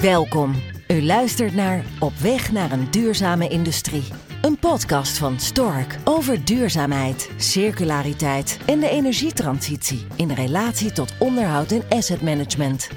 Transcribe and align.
Welkom. 0.00 0.54
U 0.88 1.02
luistert 1.02 1.54
naar 1.54 1.84
Op 1.98 2.12
weg 2.14 2.52
naar 2.52 2.72
een 2.72 2.90
duurzame 2.90 3.48
industrie. 3.48 4.04
Een 4.42 4.58
podcast 4.58 5.18
van 5.18 5.40
Stork 5.40 5.96
over 6.04 6.44
duurzaamheid, 6.44 7.30
circulariteit 7.36 8.58
en 8.66 8.80
de 8.80 8.88
energietransitie 8.88 10.06
in 10.16 10.30
relatie 10.30 10.92
tot 10.92 11.14
onderhoud 11.18 11.70
en 11.70 11.82
asset 11.88 12.22
management. 12.22 12.88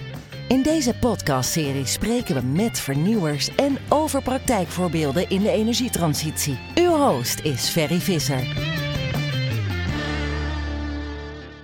In 0.48 0.62
deze 0.62 0.96
podcastserie 1.00 1.86
spreken 1.86 2.36
we 2.36 2.42
met 2.42 2.80
vernieuwers 2.80 3.56
en 3.56 3.78
over 3.90 4.22
praktijkvoorbeelden 4.22 5.30
in 5.30 5.42
de 5.42 5.52
energietransitie. 5.52 6.60
Uw 6.76 6.96
host 6.96 7.40
is 7.40 7.70
Ferry 7.70 8.00
Visser. 8.00 8.48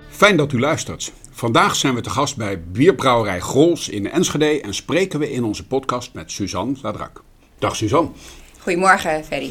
Fijn 0.08 0.36
dat 0.36 0.52
u 0.52 0.58
luistert. 0.58 1.12
Vandaag 1.40 1.76
zijn 1.76 1.94
we 1.94 2.00
te 2.00 2.10
gast 2.10 2.36
bij 2.36 2.62
Bierbrouwerij 2.62 3.40
Grols 3.40 3.88
in 3.88 4.10
Enschede 4.10 4.60
en 4.60 4.74
spreken 4.74 5.18
we 5.18 5.32
in 5.32 5.44
onze 5.44 5.66
podcast 5.66 6.14
met 6.14 6.30
Suzanne 6.30 6.76
Ladrak. 6.82 7.22
Dag 7.58 7.76
Suzanne. 7.76 8.10
Goedemorgen, 8.58 9.24
Ferry. 9.24 9.50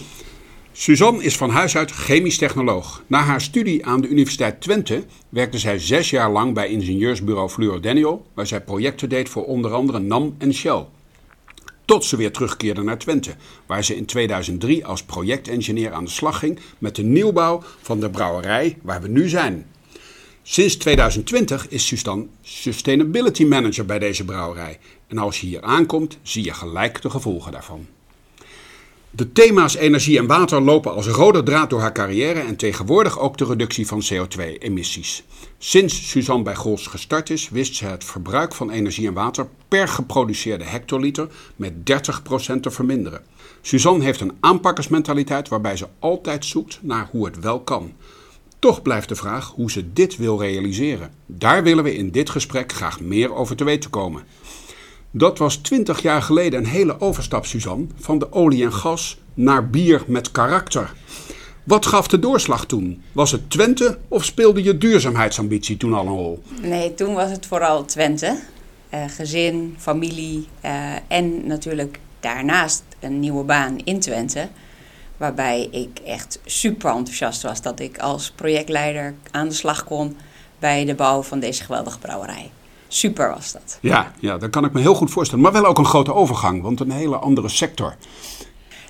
Suzanne 0.72 1.24
is 1.24 1.38
van 1.38 1.50
huis 1.50 1.78
uit 1.78 1.92
chemisch 1.92 2.38
technoloog. 2.38 3.04
Na 3.08 3.20
haar 3.20 3.42
studie 3.42 3.86
aan 3.86 4.02
de 4.02 4.08
Universiteit 4.08 4.62
Twente 4.62 5.04
werkte 5.30 5.58
zij 5.58 5.80
zes 5.80 6.10
jaar 6.10 6.32
lang 6.32 6.54
bij 6.54 6.70
ingenieursbureau 6.70 7.50
Fluor 7.50 7.82
Daniel, 7.82 8.26
waar 8.34 8.48
zij 8.48 8.62
projecten 8.62 9.10
deed 9.10 9.30
voor 9.30 9.46
onder 9.46 9.74
andere 9.74 10.00
NAM 10.00 10.36
en 10.38 10.54
Shell. 10.54 10.86
Tot 11.86 12.06
ze 12.06 12.16
weer 12.16 12.32
terugkeerde 12.32 12.84
naar 12.84 12.98
Twente, 12.98 13.36
waar 13.66 13.84
ze 13.84 13.96
in 13.96 14.06
2003 14.06 14.86
als 14.86 15.04
projectengineer 15.04 15.92
aan 15.92 16.04
de 16.04 16.10
slag 16.10 16.40
ging 16.40 16.60
met 16.78 16.96
de 16.96 17.04
nieuwbouw 17.04 17.64
van 17.82 18.00
de 18.00 18.10
brouwerij 18.10 18.78
waar 18.82 19.02
we 19.02 19.08
nu 19.08 19.30
zijn. 19.30 19.66
Sinds 20.52 20.78
2020 20.78 21.68
is 21.68 21.88
Suzanne 21.88 22.26
Sustainability 22.42 23.46
Manager 23.46 23.86
bij 23.86 24.00
deze 24.00 24.26
brouwerij. 24.26 24.80
En 25.08 25.18
als 25.18 25.42
je 25.42 25.48
hier 25.48 25.62
aankomt, 25.62 26.18
zie 26.22 26.44
je 26.44 26.54
gelijk 26.54 27.02
de 27.02 27.10
gevolgen 27.10 27.52
daarvan. 27.52 27.88
De 29.10 29.32
thema's 29.32 29.76
energie 29.76 30.18
en 30.18 30.28
water 30.28 30.62
lopen 30.62 30.94
als 30.94 31.08
rode 31.08 31.44
draad 31.44 31.70
door 31.70 31.80
haar 31.80 31.94
carrière 31.94 32.40
en 32.40 32.56
tegenwoordig 32.56 33.20
ook 33.20 33.38
de 33.38 33.46
reductie 33.46 33.88
van 33.88 34.04
CO2-emissies. 34.14 35.24
Sinds 35.58 36.10
Suzanne 36.10 36.44
bij 36.44 36.56
Gols 36.56 36.88
gestart 36.88 37.30
is, 37.30 37.50
wist 37.50 37.76
ze 37.76 37.86
het 37.86 38.04
verbruik 38.04 38.56
van 38.56 38.70
energie 38.70 39.08
en 39.08 39.14
water 39.14 39.48
per 39.68 39.88
geproduceerde 39.88 40.64
hectoliter 40.64 41.28
met 41.56 41.74
30% 42.54 42.60
te 42.62 42.72
verminderen. 42.72 43.22
Suzanne 43.62 44.04
heeft 44.04 44.22
een 44.22 44.38
aanpakkersmentaliteit 44.40 45.48
waarbij 45.48 45.78
ze 45.78 45.88
altijd 46.00 46.46
zoekt 46.46 46.80
naar 46.82 47.08
hoe 47.12 47.26
het 47.26 47.40
wel 47.40 47.60
kan. 47.60 47.94
Toch 48.60 48.82
blijft 48.82 49.10
de 49.10 49.16
vraag 49.16 49.52
hoe 49.56 49.72
ze 49.72 49.94
dit 49.94 50.18
wil 50.18 50.40
realiseren. 50.40 51.12
Daar 51.26 51.64
willen 51.64 51.84
we 51.84 51.96
in 51.96 52.12
dit 52.12 52.30
gesprek 52.30 52.74
graag 52.74 53.00
meer 53.00 53.34
over 53.34 53.56
te 53.56 53.64
weten 53.64 53.90
komen. 53.90 54.24
Dat 55.12 55.38
was 55.38 55.56
twintig 55.56 56.02
jaar 56.02 56.22
geleden 56.22 56.60
een 56.60 56.66
hele 56.66 57.00
overstap, 57.00 57.46
Suzanne, 57.46 57.88
van 58.00 58.20
de 58.20 58.34
olie 58.34 58.64
en 58.64 58.74
gas 58.74 59.18
naar 59.34 59.70
bier 59.70 60.04
met 60.08 60.32
karakter. 60.32 60.94
Wat 61.64 61.86
gaf 61.86 62.08
de 62.08 62.20
doorslag 62.20 62.66
toen? 62.66 63.04
Was 63.12 63.32
het 63.32 63.50
Twente 63.50 63.98
of 64.08 64.26
speelde 64.26 64.64
je 64.64 64.78
duurzaamheidsambitie 64.78 65.78
toen 65.78 65.94
al 65.94 66.06
een 66.06 66.14
rol? 66.14 66.44
Nee, 66.62 66.94
toen 66.94 67.14
was 67.14 67.32
het 67.32 67.46
vooral 67.46 67.86
Twente. 67.86 68.40
Uh, 68.94 69.04
gezin, 69.08 69.76
familie 69.78 70.48
uh, 70.66 70.96
en 71.08 71.48
natuurlijk 71.48 72.00
daarnaast 72.20 72.84
een 73.00 73.20
nieuwe 73.20 73.44
baan 73.44 73.78
in 73.84 74.00
Twente. 74.00 74.48
Waarbij 75.20 75.68
ik 75.72 76.00
echt 76.06 76.40
super 76.46 76.92
enthousiast 76.92 77.42
was 77.42 77.62
dat 77.62 77.80
ik 77.80 77.98
als 77.98 78.32
projectleider 78.32 79.14
aan 79.32 79.48
de 79.48 79.54
slag 79.54 79.84
kon 79.84 80.18
bij 80.60 80.86
de 80.86 80.96
bouw 80.96 81.22
van 81.22 81.40
deze 81.40 81.64
geweldige 81.64 82.00
brouwerij. 82.00 82.52
Super 82.88 83.30
was 83.30 83.52
dat. 83.52 83.78
Ja, 83.82 84.14
ja, 84.20 84.38
dat 84.38 84.50
kan 84.50 84.66
ik 84.66 84.74
me 84.74 84.80
heel 84.80 84.94
goed 84.94 85.12
voorstellen. 85.12 85.44
Maar 85.44 85.54
wel 85.54 85.66
ook 85.66 85.78
een 85.78 85.86
grote 85.86 86.14
overgang, 86.14 86.62
want 86.62 86.80
een 86.80 86.92
hele 86.92 87.16
andere 87.16 87.50
sector. 87.50 87.96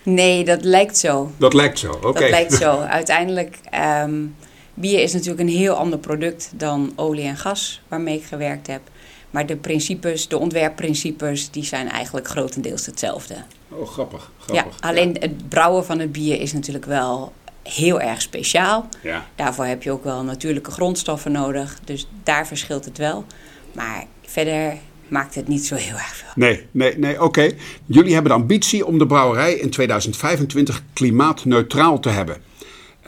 Nee, 0.03 0.44
dat 0.44 0.63
lijkt 0.63 0.97
zo. 0.97 1.31
Dat 1.38 1.53
lijkt 1.53 1.79
zo, 1.79 1.91
oké. 1.91 2.19
Dat 2.19 2.29
lijkt 2.29 2.53
zo. 2.53 2.79
Uiteindelijk, 3.00 3.59
um, 4.03 4.35
bier 4.73 5.01
is 5.01 5.13
natuurlijk 5.13 5.40
een 5.40 5.56
heel 5.56 5.73
ander 5.73 6.00
product 6.00 6.51
dan 6.56 6.94
olie 6.96 7.25
en 7.25 7.38
gas 7.38 7.81
waarmee 7.88 8.16
ik 8.16 8.23
gewerkt 8.23 8.67
heb. 8.67 8.81
Maar 9.29 9.45
de 9.45 9.56
principes, 9.56 10.28
de 10.28 10.38
ontwerpprincipes, 10.38 11.51
die 11.51 11.63
zijn 11.63 11.90
eigenlijk 11.90 12.28
grotendeels 12.28 12.85
hetzelfde. 12.85 13.35
Oh, 13.69 13.88
grappig. 13.88 14.31
grappig. 14.40 14.75
Ja, 14.79 14.88
alleen 14.88 15.16
het 15.19 15.50
brouwen 15.50 15.85
van 15.85 16.00
het 16.00 16.12
bier 16.12 16.41
is 16.41 16.53
natuurlijk 16.53 16.85
wel 16.85 17.34
heel 17.63 18.01
erg 18.01 18.22
speciaal. 18.22 18.90
Ja. 19.01 19.25
Daarvoor 19.35 19.66
heb 19.66 19.84
je 19.84 19.91
ook 19.91 20.03
wel 20.03 20.23
natuurlijke 20.23 20.72
grondstoffen 20.72 21.31
nodig. 21.31 21.79
Dus 21.84 22.07
daar 22.23 22.47
verschilt 22.47 22.85
het 22.85 22.97
wel. 22.97 23.25
Maar 23.72 24.06
verder 24.22 24.78
maakt 25.07 25.35
het 25.35 25.47
niet 25.47 25.66
zo 25.66 25.75
heel 25.75 25.96
erg 25.96 26.16
veel. 26.16 26.29
Nee, 26.35 26.66
nee, 26.72 26.97
nee, 26.97 27.23
oké. 27.23 27.51
Jullie 27.85 28.13
hebben 28.13 28.31
de 28.31 28.38
ambitie 28.38 28.85
om 28.85 28.97
de 28.97 29.06
brouwerij 29.06 29.53
in 29.53 29.69
2025 29.69 30.84
klimaatneutraal 30.94 32.00
te 32.00 32.09
hebben. 32.09 32.38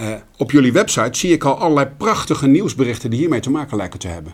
Uh, 0.01 0.13
op 0.37 0.51
jullie 0.51 0.71
website 0.71 1.17
zie 1.17 1.31
ik 1.31 1.43
al 1.43 1.57
allerlei 1.57 1.87
prachtige 1.97 2.47
nieuwsberichten 2.47 3.09
die 3.09 3.19
hiermee 3.19 3.39
te 3.39 3.49
maken 3.49 3.77
lijken 3.77 3.99
te 3.99 4.07
hebben. 4.07 4.33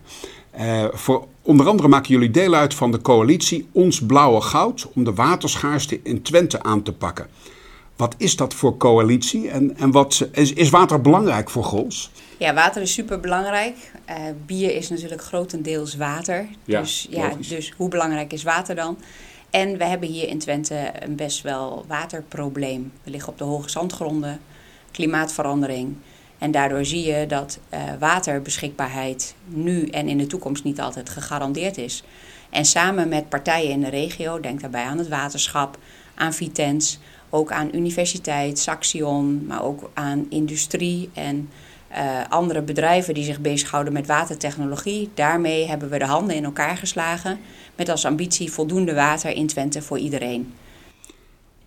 Uh, 0.59 0.85
voor 0.91 1.27
onder 1.41 1.67
andere 1.67 1.87
maken 1.87 2.09
jullie 2.09 2.31
deel 2.31 2.53
uit 2.53 2.73
van 2.73 2.91
de 2.91 3.01
coalitie 3.01 3.67
Ons 3.71 4.05
Blauwe 4.05 4.41
Goud 4.41 4.87
om 4.93 5.03
de 5.03 5.13
waterschaarste 5.13 5.99
in 6.03 6.21
Twente 6.21 6.63
aan 6.63 6.83
te 6.83 6.93
pakken. 6.93 7.27
Wat 7.95 8.15
is 8.17 8.35
dat 8.35 8.53
voor 8.53 8.77
coalitie 8.77 9.49
en, 9.49 9.77
en 9.77 9.91
wat, 9.91 10.29
is, 10.31 10.53
is 10.53 10.69
water 10.69 11.01
belangrijk 11.01 11.49
voor 11.49 11.63
Gols? 11.63 12.11
Ja, 12.37 12.53
water 12.53 12.81
is 12.81 12.93
super 12.93 13.19
belangrijk. 13.19 13.75
Uh, 14.09 14.15
bier 14.45 14.75
is 14.75 14.89
natuurlijk 14.89 15.21
grotendeels 15.21 15.95
water. 15.95 16.47
Ja, 16.65 16.79
dus, 16.79 17.07
ja, 17.09 17.27
logisch. 17.27 17.47
dus 17.47 17.73
hoe 17.77 17.89
belangrijk 17.89 18.33
is 18.33 18.43
water 18.43 18.75
dan? 18.75 18.97
En 19.49 19.77
we 19.77 19.83
hebben 19.83 20.09
hier 20.09 20.27
in 20.27 20.39
Twente 20.39 20.91
een 20.99 21.15
best 21.15 21.41
wel 21.41 21.85
waterprobleem. 21.87 22.91
We 23.03 23.11
liggen 23.11 23.31
op 23.31 23.37
de 23.37 23.43
hoge 23.43 23.69
zandgronden, 23.69 24.39
klimaatverandering. 24.91 25.95
En 26.37 26.51
daardoor 26.51 26.85
zie 26.85 27.05
je 27.05 27.25
dat 27.25 27.59
uh, 27.73 27.79
waterbeschikbaarheid 27.99 29.35
nu 29.45 29.87
en 29.87 30.07
in 30.07 30.17
de 30.17 30.27
toekomst 30.27 30.63
niet 30.63 30.81
altijd 30.81 31.09
gegarandeerd 31.09 31.77
is. 31.77 32.03
En 32.49 32.65
samen 32.65 33.09
met 33.09 33.29
partijen 33.29 33.71
in 33.71 33.81
de 33.81 33.89
regio, 33.89 34.39
denk 34.39 34.61
daarbij 34.61 34.83
aan 34.83 34.97
het 34.97 35.07
waterschap, 35.07 35.77
aan 36.15 36.33
Vitens, 36.33 36.99
ook 37.29 37.51
aan 37.51 37.69
universiteit, 37.73 38.59
Saxion, 38.59 39.45
maar 39.45 39.63
ook 39.63 39.89
aan 39.93 40.25
industrie 40.29 41.09
en 41.13 41.49
uh, 41.91 42.19
andere 42.29 42.61
bedrijven 42.61 43.13
die 43.13 43.23
zich 43.23 43.39
bezighouden 43.39 43.93
met 43.93 44.07
watertechnologie. 44.07 45.09
Daarmee 45.13 45.67
hebben 45.67 45.89
we 45.89 45.97
de 45.97 46.05
handen 46.05 46.35
in 46.35 46.43
elkaar 46.43 46.77
geslagen 46.77 47.39
met 47.75 47.89
als 47.89 48.05
ambitie 48.05 48.51
voldoende 48.51 48.93
water 48.93 49.31
in 49.31 49.47
Twente 49.47 49.81
voor 49.81 49.97
iedereen. 49.97 50.53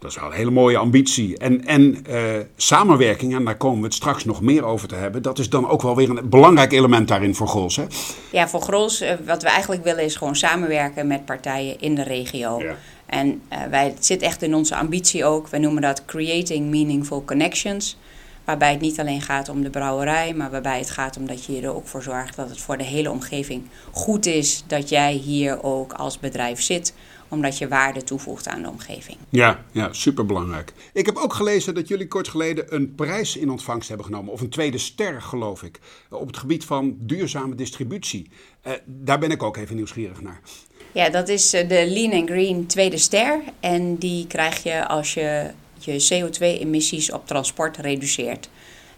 Dat 0.00 0.10
is 0.10 0.16
wel 0.16 0.26
een 0.26 0.36
hele 0.36 0.50
mooie 0.50 0.76
ambitie. 0.76 1.38
En, 1.38 1.66
en 1.66 2.04
uh, 2.10 2.22
samenwerking, 2.56 3.34
en 3.34 3.44
daar 3.44 3.56
komen 3.56 3.78
we 3.78 3.84
het 3.84 3.94
straks 3.94 4.24
nog 4.24 4.40
meer 4.40 4.64
over 4.64 4.88
te 4.88 4.94
hebben, 4.94 5.22
dat 5.22 5.38
is 5.38 5.48
dan 5.48 5.68
ook 5.68 5.82
wel 5.82 5.96
weer 5.96 6.10
een 6.10 6.28
belangrijk 6.28 6.72
element 6.72 7.08
daarin 7.08 7.34
voor 7.34 7.48
Grols. 7.48 7.76
Hè? 7.76 7.84
Ja, 8.32 8.48
voor 8.48 8.60
Grols, 8.60 9.02
uh, 9.02 9.12
wat 9.26 9.42
we 9.42 9.48
eigenlijk 9.48 9.84
willen 9.84 10.04
is 10.04 10.16
gewoon 10.16 10.36
samenwerken 10.36 11.06
met 11.06 11.24
partijen 11.24 11.80
in 11.80 11.94
de 11.94 12.02
regio. 12.02 12.62
Ja. 12.62 12.74
En 13.06 13.42
uh, 13.52 13.58
wij, 13.70 13.84
het 13.84 14.06
zit 14.06 14.22
echt 14.22 14.42
in 14.42 14.54
onze 14.54 14.76
ambitie 14.76 15.24
ook. 15.24 15.48
Wij 15.48 15.60
noemen 15.60 15.82
dat 15.82 16.04
Creating 16.04 16.70
Meaningful 16.70 17.24
Connections. 17.24 17.96
Waarbij 18.44 18.70
het 18.70 18.80
niet 18.80 19.00
alleen 19.00 19.22
gaat 19.22 19.48
om 19.48 19.62
de 19.62 19.70
brouwerij, 19.70 20.34
maar 20.34 20.50
waarbij 20.50 20.78
het 20.78 20.90
gaat 20.90 21.16
om 21.16 21.26
dat 21.26 21.44
je 21.44 21.60
er 21.60 21.74
ook 21.74 21.86
voor 21.86 22.02
zorgt 22.02 22.36
dat 22.36 22.48
het 22.48 22.60
voor 22.60 22.76
de 22.78 22.84
hele 22.84 23.10
omgeving 23.10 23.62
goed 23.90 24.26
is 24.26 24.64
dat 24.66 24.88
jij 24.88 25.12
hier 25.12 25.62
ook 25.62 25.92
als 25.92 26.18
bedrijf 26.18 26.62
zit 26.62 26.94
omdat 27.30 27.58
je 27.58 27.68
waarde 27.68 28.02
toevoegt 28.02 28.48
aan 28.48 28.62
de 28.62 28.68
omgeving. 28.68 29.18
Ja, 29.28 29.64
ja, 29.72 29.92
superbelangrijk. 29.92 30.72
Ik 30.92 31.06
heb 31.06 31.16
ook 31.16 31.34
gelezen 31.34 31.74
dat 31.74 31.88
jullie 31.88 32.08
kort 32.08 32.28
geleden 32.28 32.74
een 32.74 32.94
prijs 32.94 33.36
in 33.36 33.50
ontvangst 33.50 33.88
hebben 33.88 34.06
genomen, 34.06 34.32
of 34.32 34.40
een 34.40 34.48
tweede 34.48 34.78
ster 34.78 35.22
geloof 35.22 35.62
ik, 35.62 35.80
op 36.10 36.26
het 36.26 36.36
gebied 36.36 36.64
van 36.64 36.96
duurzame 36.98 37.54
distributie. 37.54 38.30
Uh, 38.66 38.72
daar 38.84 39.18
ben 39.18 39.30
ik 39.30 39.42
ook 39.42 39.56
even 39.56 39.76
nieuwsgierig 39.76 40.20
naar. 40.20 40.40
Ja, 40.92 41.10
dat 41.10 41.28
is 41.28 41.50
de 41.50 41.86
Lean 41.88 42.12
and 42.12 42.28
Green 42.30 42.66
tweede 42.66 42.98
ster 42.98 43.40
en 43.60 43.96
die 43.96 44.26
krijg 44.26 44.62
je 44.62 44.86
als 44.88 45.14
je 45.14 45.50
je 45.78 46.08
CO2-emissies 46.08 47.14
op 47.14 47.26
transport 47.26 47.76
reduceert. 47.76 48.48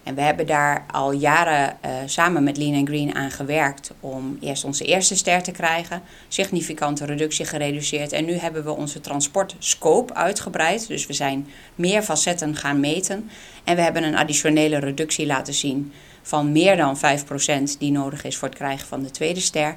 En 0.03 0.15
we 0.15 0.21
hebben 0.21 0.47
daar 0.47 0.85
al 0.91 1.11
jaren 1.11 1.77
uh, 1.85 1.91
samen 2.05 2.43
met 2.43 2.57
Lean 2.57 2.87
Green 2.87 3.15
aan 3.15 3.31
gewerkt 3.31 3.91
om 3.99 4.37
eerst 4.41 4.63
onze 4.63 4.85
eerste 4.85 5.15
ster 5.15 5.43
te 5.43 5.51
krijgen. 5.51 6.01
Significante 6.27 7.05
reductie 7.05 7.45
gereduceerd. 7.45 8.11
En 8.11 8.25
nu 8.25 8.33
hebben 8.33 8.63
we 8.63 8.71
onze 8.71 8.99
transportscope 9.01 10.13
uitgebreid. 10.13 10.87
Dus 10.87 11.05
we 11.05 11.13
zijn 11.13 11.47
meer 11.75 12.01
facetten 12.01 12.55
gaan 12.55 12.79
meten. 12.79 13.29
En 13.63 13.75
we 13.75 13.81
hebben 13.81 14.03
een 14.03 14.17
additionele 14.17 14.77
reductie 14.77 15.25
laten 15.25 15.53
zien 15.53 15.93
van 16.21 16.51
meer 16.51 16.77
dan 16.77 16.97
5% 16.97 16.99
die 17.79 17.91
nodig 17.91 18.23
is 18.23 18.37
voor 18.37 18.47
het 18.47 18.57
krijgen 18.57 18.87
van 18.87 19.03
de 19.03 19.11
tweede 19.11 19.39
ster. 19.39 19.75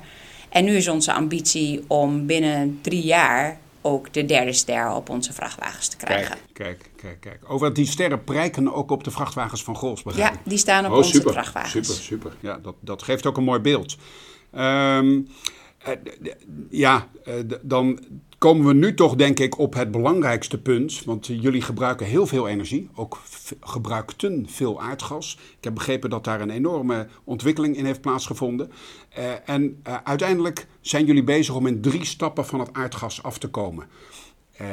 En 0.49 0.65
nu 0.65 0.77
is 0.77 0.89
onze 0.89 1.13
ambitie 1.13 1.85
om 1.87 2.27
binnen 2.27 2.79
drie 2.83 3.03
jaar 3.03 3.59
ook 3.87 4.13
de 4.13 4.25
derde 4.25 4.53
ster 4.53 4.93
op 4.93 5.09
onze 5.09 5.33
vrachtwagens 5.33 5.89
te 5.89 5.97
krijgen. 5.97 6.37
Kijk, 6.53 6.79
kijk, 6.79 6.91
kijk. 6.97 7.21
kijk. 7.21 7.51
Over 7.51 7.73
die 7.73 7.87
sterren 7.87 8.25
prijken 8.25 8.75
ook 8.75 8.91
op 8.91 9.05
de 9.05 9.11
vrachtwagens 9.11 9.63
van 9.65 9.77
Gols, 9.77 10.03
begrijp 10.03 10.35
Ja, 10.35 10.41
die 10.45 10.59
staan 10.59 10.85
op 10.85 10.91
oh, 10.91 10.97
onze 10.97 11.11
super, 11.11 11.33
vrachtwagens. 11.33 11.73
Super, 11.73 11.95
super. 11.95 12.37
Ja, 12.41 12.59
dat, 12.63 12.75
dat 12.81 13.03
geeft 13.03 13.27
ook 13.27 13.37
een 13.37 13.45
mooi 13.45 13.61
beeld. 13.61 13.97
Um, 14.55 14.61
uh, 14.63 15.19
ja, 16.71 17.09
uh, 17.29 17.35
dan 17.63 17.99
komen 18.39 18.67
we 18.67 18.75
nu 18.75 18.95
toch 18.95 19.15
denk 19.15 19.39
ik 19.39 19.59
op 19.59 19.75
het 19.75 19.91
belangrijkste 19.91 20.63
punt. 20.63 21.05
Want 21.05 21.27
jullie 21.27 21.63
gebruiken 21.63 22.07
heel 22.07 22.27
veel 22.27 22.49
energie, 22.49 22.89
ook 22.95 23.21
gebruikten 23.61 24.47
veel 24.49 24.81
aardgas. 24.81 25.39
Ik 25.59 25.65
heb 25.65 25.75
begrepen 25.75 26.11
dat 26.11 26.25
daar 26.25 26.41
een 26.41 26.51
enorme 26.51 27.07
ontwikkeling 27.25 27.77
in 27.77 27.85
heeft 27.85 28.01
plaatsgevonden. 28.01 28.71
Uh, 29.19 29.49
en 29.49 29.83
uiteindelijk 30.05 30.67
zijn 30.81 31.05
jullie 31.05 31.25
bezig 31.25 31.55
om 31.55 31.67
in 31.67 31.81
drie 31.81 32.05
stappen 32.05 32.47
van 32.47 32.61
het 32.61 32.73
aardgas 32.73 33.23
af 33.23 33.39
te 33.39 33.49
komen. 33.49 33.87
Uh, 34.61 34.67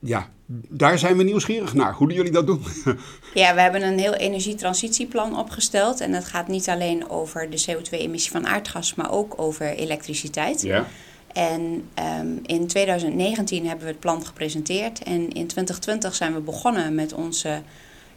ja, 0.00 0.28
daar 0.68 0.98
zijn 0.98 1.16
we 1.16 1.22
nieuwsgierig 1.22 1.74
naar. 1.74 1.94
Hoe 1.94 2.08
doen 2.08 2.16
jullie 2.16 2.32
dat 2.32 2.46
doen? 2.46 2.62
Ja, 3.34 3.54
we 3.54 3.60
hebben 3.60 3.82
een 3.82 3.98
heel 3.98 4.14
energietransitieplan 4.14 5.38
opgesteld. 5.38 6.00
En 6.00 6.12
dat 6.12 6.24
gaat 6.24 6.48
niet 6.48 6.68
alleen 6.68 7.10
over 7.10 7.50
de 7.50 7.64
CO2-emissie 7.68 8.30
van 8.30 8.46
aardgas, 8.46 8.94
maar 8.94 9.10
ook 9.10 9.34
over 9.36 9.66
elektriciteit. 9.66 10.62
Ja. 10.62 10.86
En 11.32 11.88
um, 12.20 12.40
in 12.42 12.66
2019 12.66 13.66
hebben 13.66 13.84
we 13.84 13.90
het 13.90 14.00
plan 14.00 14.26
gepresenteerd. 14.26 15.02
En 15.02 15.20
in 15.20 15.46
2020 15.46 16.14
zijn 16.14 16.34
we 16.34 16.40
begonnen 16.40 16.94
met 16.94 17.12
onze 17.12 17.62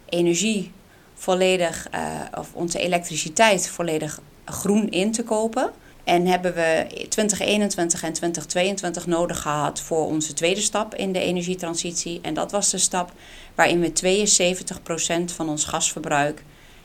energie 0.08 0.72
volledig, 1.14 1.88
uh, 1.94 2.00
of 2.38 2.50
onze 2.52 2.78
elektriciteit 2.78 3.68
volledig 3.68 4.20
groen 4.44 4.88
in 4.88 5.12
te 5.12 5.22
kopen. 5.22 5.70
En 6.04 6.26
hebben 6.26 6.54
we 6.54 6.86
2021 7.08 8.02
en 8.02 8.12
2022 8.12 9.06
nodig 9.06 9.42
gehad 9.42 9.80
voor 9.80 10.06
onze 10.06 10.32
tweede 10.32 10.60
stap 10.60 10.94
in 10.94 11.12
de 11.12 11.18
energietransitie. 11.18 12.18
En 12.22 12.34
dat 12.34 12.50
was 12.50 12.70
de 12.70 12.78
stap 12.78 13.12
waarin 13.54 13.80
we 13.80 13.92
72% 15.30 15.34
van 15.34 15.48
ons 15.48 15.64
gasverbruik 15.64 16.44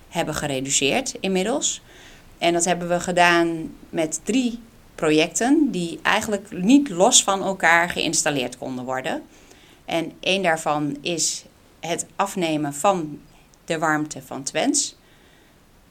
hebben 0.09 0.35
gereduceerd 0.35 1.15
inmiddels. 1.19 1.81
En 2.37 2.53
dat 2.53 2.65
hebben 2.65 2.89
we 2.89 2.99
gedaan 2.99 3.71
met 3.89 4.19
drie 4.23 4.59
projecten 4.95 5.67
die 5.71 5.99
eigenlijk 6.01 6.51
niet 6.51 6.89
los 6.89 7.23
van 7.23 7.43
elkaar 7.43 7.89
geïnstalleerd 7.89 8.57
konden 8.57 8.85
worden. 8.85 9.21
En 9.85 10.11
één 10.19 10.43
daarvan 10.43 10.97
is 11.01 11.45
het 11.79 12.05
afnemen 12.15 12.73
van 12.73 13.19
de 13.65 13.79
warmte 13.79 14.21
van 14.21 14.43
Twents. 14.43 14.97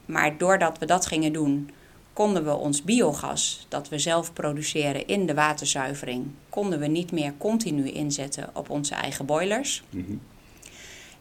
Maar 0.05 0.37
doordat 0.37 0.77
we 0.77 0.85
dat 0.85 1.05
gingen 1.05 1.33
doen, 1.33 1.69
konden 2.19 2.45
we 2.45 2.55
ons 2.55 2.83
biogas 2.83 3.65
dat 3.69 3.89
we 3.89 3.99
zelf 3.99 4.33
produceren 4.33 5.07
in 5.07 5.25
de 5.25 5.33
waterzuivering, 5.33 6.27
konden 6.49 6.79
we 6.79 6.87
niet 6.87 7.11
meer 7.11 7.33
continu 7.37 7.89
inzetten 7.89 8.49
op 8.53 8.69
onze 8.69 8.95
eigen 8.95 9.25
boilers. 9.25 9.83
Mhm. 9.89 10.13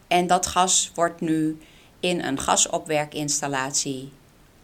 En 0.08 0.26
dat 0.26 0.46
gas 0.46 0.92
wordt 0.94 1.20
nu 1.20 1.58
in 2.00 2.22
een 2.22 2.38
gasopwerkinstallatie 2.40 4.12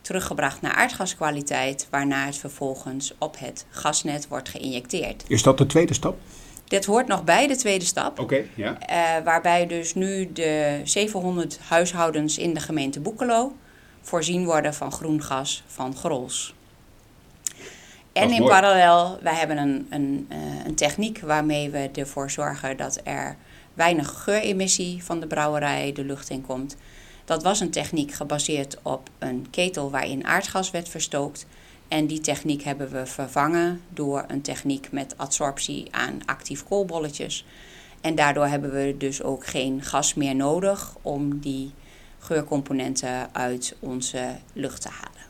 teruggebracht 0.00 0.60
naar 0.60 0.72
aardgaskwaliteit, 0.72 1.86
waarna 1.90 2.26
het 2.26 2.36
vervolgens 2.36 3.14
op 3.18 3.38
het 3.38 3.66
gasnet 3.70 4.28
wordt 4.28 4.48
geïnjecteerd. 4.48 5.24
Is 5.26 5.42
dat 5.42 5.58
de 5.58 5.66
tweede 5.66 5.94
stap? 5.94 6.18
Dit 6.64 6.84
hoort 6.84 7.06
nog 7.06 7.24
bij 7.24 7.46
de 7.46 7.56
tweede 7.56 7.84
stap. 7.84 8.18
Oké, 8.18 8.44
ja. 8.54 8.78
Uh, 8.90 9.24
waarbij 9.24 9.66
dus 9.66 9.94
nu 9.94 10.32
de 10.32 10.80
700 10.84 11.58
huishoudens 11.68 12.38
in 12.38 12.54
de 12.54 12.60
gemeente 12.60 13.00
Boekelo 13.00 13.52
voorzien 14.04 14.44
worden 14.44 14.74
van 14.74 14.92
groen 14.92 15.22
gas 15.22 15.62
van 15.66 15.96
Grols. 15.96 16.54
En 18.12 18.30
in 18.30 18.44
parallel, 18.44 19.18
wij 19.22 19.34
hebben 19.34 19.56
een, 19.58 19.86
een, 19.90 20.26
uh, 20.32 20.64
een 20.64 20.74
techniek 20.74 21.20
waarmee 21.20 21.70
we 21.70 21.90
ervoor 21.94 22.30
zorgen 22.30 22.76
dat 22.76 23.00
er 23.04 23.36
weinig 23.74 24.22
geuremissie 24.22 25.04
van 25.04 25.20
de 25.20 25.26
brouwerij 25.26 25.92
de 25.92 26.04
lucht 26.04 26.30
in 26.30 26.46
komt. 26.46 26.76
Dat 27.24 27.42
was 27.42 27.60
een 27.60 27.70
techniek 27.70 28.12
gebaseerd 28.12 28.78
op 28.82 29.08
een 29.18 29.46
ketel 29.50 29.90
waarin 29.90 30.26
aardgas 30.26 30.70
werd 30.70 30.88
verstookt. 30.88 31.46
En 31.88 32.06
die 32.06 32.20
techniek 32.20 32.62
hebben 32.62 32.90
we 32.90 33.06
vervangen 33.06 33.80
door 33.88 34.24
een 34.28 34.42
techniek 34.42 34.92
met 34.92 35.14
adsorptie 35.18 35.88
aan 35.90 36.20
actief 36.24 36.64
koolbolletjes. 36.64 37.44
En 38.00 38.14
daardoor 38.14 38.46
hebben 38.46 38.72
we 38.72 38.94
dus 38.98 39.22
ook 39.22 39.46
geen 39.46 39.82
gas 39.82 40.14
meer 40.14 40.34
nodig 40.34 40.96
om 41.02 41.38
die 41.38 41.72
geurcomponenten 42.24 43.34
uit 43.34 43.76
onze 43.78 44.36
lucht 44.52 44.80
te 44.80 44.88
halen. 44.88 45.22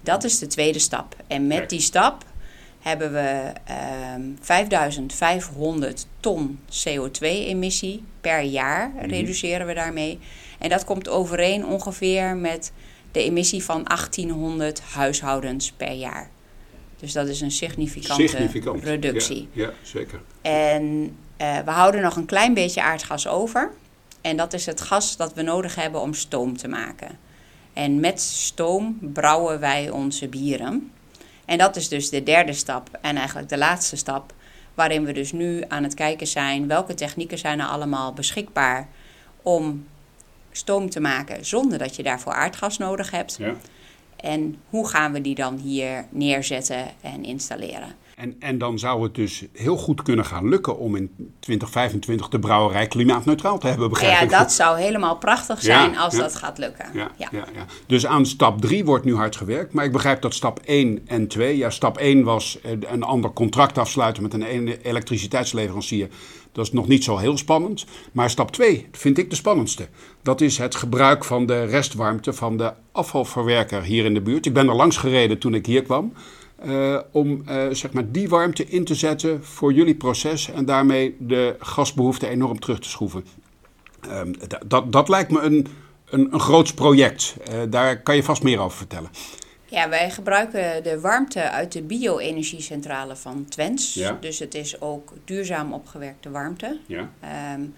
Dat 0.00 0.24
is 0.24 0.38
de 0.38 0.46
tweede 0.46 0.78
stap. 0.78 1.16
En 1.26 1.46
met 1.46 1.70
die 1.70 1.80
stap 1.80 2.24
hebben 2.80 3.12
we 3.12 3.52
um, 3.68 3.76
ehm, 3.76 4.22
5500 4.40 6.06
ton 6.20 6.60
CO2-emissie 6.70 8.02
per 8.20 8.40
jaar, 8.42 8.88
mhm. 8.88 9.04
reduceren 9.04 9.66
we 9.66 9.74
daarmee. 9.74 10.18
En 10.58 10.68
dat 10.68 10.84
komt 10.84 11.08
overeen 11.08 11.66
ongeveer 11.66 12.36
met 12.36 12.72
de 13.12 13.22
emissie 13.22 13.64
van 13.64 13.84
1800 13.84 14.80
huishoudens 14.80 15.72
per 15.72 15.92
jaar. 15.92 16.30
Dus 16.96 17.12
dat 17.12 17.28
is 17.28 17.40
een 17.40 17.50
significante 17.50 18.28
Significant. 18.28 18.84
reductie. 18.84 19.48
Ja, 19.52 19.64
ja 19.64 19.72
zeker. 19.82 20.20
En 20.42 21.16
uh, 21.38 21.58
we 21.58 21.70
houden 21.70 22.02
nog 22.02 22.16
een 22.16 22.26
klein 22.26 22.54
beetje 22.54 22.82
aardgas 22.82 23.28
over. 23.28 23.70
En 24.20 24.36
dat 24.36 24.52
is 24.52 24.66
het 24.66 24.80
gas 24.80 25.16
dat 25.16 25.34
we 25.34 25.42
nodig 25.42 25.74
hebben 25.74 26.00
om 26.00 26.14
stoom 26.14 26.56
te 26.56 26.68
maken. 26.68 27.18
En 27.72 28.00
met 28.00 28.20
stoom 28.20 28.98
brouwen 29.00 29.60
wij 29.60 29.90
onze 29.90 30.28
bieren. 30.28 30.92
En 31.44 31.58
dat 31.58 31.76
is 31.76 31.88
dus 31.88 32.10
de 32.10 32.22
derde 32.22 32.52
stap 32.52 32.88
en 33.00 33.16
eigenlijk 33.16 33.48
de 33.48 33.58
laatste 33.58 33.96
stap, 33.96 34.32
waarin 34.74 35.04
we 35.04 35.12
dus 35.12 35.32
nu 35.32 35.64
aan 35.68 35.82
het 35.82 35.94
kijken 35.94 36.26
zijn 36.26 36.66
welke 36.66 36.94
technieken 36.94 37.38
zijn 37.38 37.60
er 37.60 37.66
allemaal 37.66 38.12
beschikbaar 38.12 38.88
om 39.42 39.86
stoom 40.50 40.90
te 40.90 41.00
maken 41.00 41.46
zonder 41.46 41.78
dat 41.78 41.96
je 41.96 42.02
daarvoor 42.02 42.32
aardgas 42.32 42.78
nodig 42.78 43.10
hebt. 43.10 43.36
Ja. 43.38 43.54
En 44.16 44.56
hoe 44.68 44.88
gaan 44.88 45.12
we 45.12 45.20
die 45.20 45.34
dan 45.34 45.56
hier 45.56 46.06
neerzetten 46.10 46.86
en 47.00 47.24
installeren? 47.24 47.94
En, 48.20 48.36
en 48.38 48.58
dan 48.58 48.78
zou 48.78 49.02
het 49.02 49.14
dus 49.14 49.44
heel 49.52 49.76
goed 49.76 50.02
kunnen 50.02 50.24
gaan 50.24 50.48
lukken 50.48 50.78
om 50.78 50.96
in 50.96 51.10
2025 51.40 52.28
de 52.28 52.38
brouwerij 52.38 52.86
klimaatneutraal 52.86 53.58
te 53.58 53.66
hebben, 53.66 53.88
begrijp 53.88 54.30
ja, 54.30 54.38
dat 54.38 54.52
zou 54.52 54.78
helemaal 54.80 55.16
prachtig 55.16 55.62
zijn 55.62 55.98
als 55.98 56.16
dat 56.16 56.36
gaat 56.36 56.58
lukken. 56.58 56.86
Ja, 56.94 57.10
ja. 57.16 57.28
Ja, 57.32 57.44
Dus 57.86 58.06
aan 58.06 58.26
stap 58.26 58.60
3 58.60 58.84
wordt 58.84 59.04
nu 59.04 59.14
hard 59.14 59.36
gewerkt. 59.36 59.72
Maar 59.72 59.84
ik 59.84 59.92
begrijp 59.92 60.22
dat 60.22 60.34
stap 60.34 60.60
1 60.64 61.02
en 61.06 61.28
2, 61.28 61.56
ja, 61.56 61.70
stap 61.70 61.98
1 61.98 62.24
was 62.24 62.60
eh, 62.60 62.70
een 62.80 63.02
ander 63.02 63.32
contract 63.32 63.78
afsluiten 63.78 64.22
met 64.22 64.34
een 64.34 64.68
elektriciteitsleverancier. 64.82 66.08
Dat 66.52 66.64
is 66.64 66.72
nog 66.72 66.88
niet 66.88 67.04
zo 67.04 67.16
heel 67.16 67.36
spannend. 67.36 67.84
Maar 68.12 68.30
stap 68.30 68.50
2 68.50 68.88
vind 68.92 69.18
ik 69.18 69.30
de 69.30 69.36
spannendste. 69.36 69.88
Dat 70.22 70.40
is 70.40 70.58
het 70.58 70.74
gebruik 70.74 71.24
van 71.24 71.46
de 71.46 71.64
restwarmte 71.64 72.32
van 72.32 72.56
de 72.56 72.72
afvalverwerker 72.92 73.82
hier 73.82 74.04
in 74.04 74.14
de 74.14 74.20
buurt. 74.20 74.46
Ik 74.46 74.52
ben 74.52 74.68
er 74.68 74.74
langs 74.74 74.96
gereden 74.96 75.38
toen 75.38 75.54
ik 75.54 75.66
hier 75.66 75.82
kwam. 75.82 76.12
Uh, 76.64 77.00
om 77.12 77.42
uh, 77.48 77.66
zeg 77.70 77.92
maar 77.92 78.10
die 78.10 78.28
warmte 78.28 78.66
in 78.66 78.84
te 78.84 78.94
zetten 78.94 79.44
voor 79.44 79.72
jullie 79.72 79.94
proces 79.94 80.50
en 80.50 80.64
daarmee 80.64 81.16
de 81.18 81.56
gasbehoefte 81.58 82.28
enorm 82.28 82.58
terug 82.58 82.80
te 82.80 82.88
schroeven. 82.88 83.24
Uh, 84.06 84.20
dat, 84.66 84.92
dat 84.92 85.08
lijkt 85.08 85.30
me 85.30 85.40
een, 85.40 85.66
een, 86.10 86.28
een 86.32 86.40
groots 86.40 86.74
project. 86.74 87.36
Eh, 87.44 87.60
daar 87.68 88.02
kan 88.02 88.16
je 88.16 88.22
vast 88.22 88.42
meer 88.42 88.58
over 88.58 88.76
vertellen. 88.76 89.10
Ja, 89.66 89.88
wij 89.88 90.10
gebruiken 90.10 90.82
de 90.82 91.00
warmte 91.00 91.50
uit 91.50 91.72
de 91.72 91.82
bio-energiecentrale 91.82 93.16
van 93.16 93.44
Twents. 93.48 93.94
Ja. 93.94 94.18
Dus 94.20 94.38
het 94.38 94.54
is 94.54 94.80
ook 94.80 95.12
duurzaam 95.24 95.72
opgewerkte 95.72 96.30
warmte. 96.30 96.78
Ja. 96.86 97.10
Um, 97.54 97.74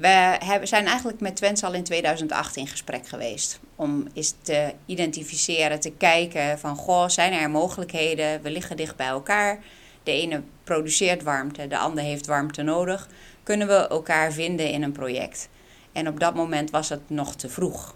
we 0.00 0.36
hebben, 0.44 0.68
zijn 0.68 0.86
eigenlijk 0.86 1.20
met 1.20 1.36
Twents 1.36 1.64
al 1.64 1.72
in 1.72 1.84
2008 1.84 2.56
in 2.56 2.66
gesprek 2.66 3.06
geweest. 3.06 3.60
Om 3.76 4.06
eens 4.14 4.34
te 4.42 4.72
identificeren, 4.86 5.80
te 5.80 5.92
kijken 5.92 6.58
van... 6.58 6.76
goh, 6.76 7.08
zijn 7.08 7.32
er 7.32 7.50
mogelijkheden? 7.50 8.42
We 8.42 8.50
liggen 8.50 8.76
dicht 8.76 8.96
bij 8.96 9.06
elkaar. 9.06 9.58
De 10.02 10.12
ene 10.12 10.42
produceert 10.64 11.22
warmte, 11.22 11.68
de 11.68 11.78
ander 11.78 12.04
heeft 12.04 12.26
warmte 12.26 12.62
nodig. 12.62 13.08
Kunnen 13.42 13.66
we 13.66 13.88
elkaar 13.88 14.32
vinden 14.32 14.70
in 14.70 14.82
een 14.82 14.92
project? 14.92 15.48
En 15.92 16.08
op 16.08 16.20
dat 16.20 16.34
moment 16.34 16.70
was 16.70 16.88
het 16.88 17.10
nog 17.10 17.34
te 17.34 17.48
vroeg. 17.48 17.94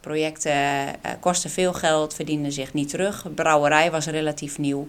Projecten 0.00 0.52
uh, 0.52 0.90
kosten 1.20 1.50
veel 1.50 1.72
geld, 1.72 2.14
verdienden 2.14 2.52
zich 2.52 2.72
niet 2.72 2.88
terug. 2.88 3.34
Brouwerij 3.34 3.90
was 3.90 4.06
relatief 4.06 4.58
nieuw. 4.58 4.88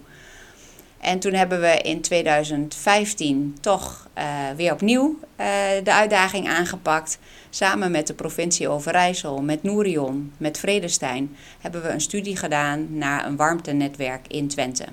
En 1.00 1.18
toen 1.18 1.32
hebben 1.32 1.60
we 1.60 1.78
in 1.82 2.00
2015 2.00 3.56
toch 3.60 4.08
uh, 4.18 4.24
weer 4.56 4.72
opnieuw 4.72 5.18
uh, 5.20 5.46
de 5.84 5.92
uitdaging 5.92 6.48
aangepakt. 6.48 7.18
Samen 7.50 7.90
met 7.90 8.06
de 8.06 8.14
provincie 8.14 8.68
Overijssel, 8.68 9.42
met 9.42 9.62
Nourion, 9.62 10.32
met 10.36 10.58
Vredestein... 10.58 11.36
hebben 11.60 11.82
we 11.82 11.88
een 11.88 12.00
studie 12.00 12.36
gedaan 12.36 12.98
naar 12.98 13.26
een 13.26 13.36
warmtenetwerk 13.36 14.26
in 14.28 14.48
Twente. 14.48 14.84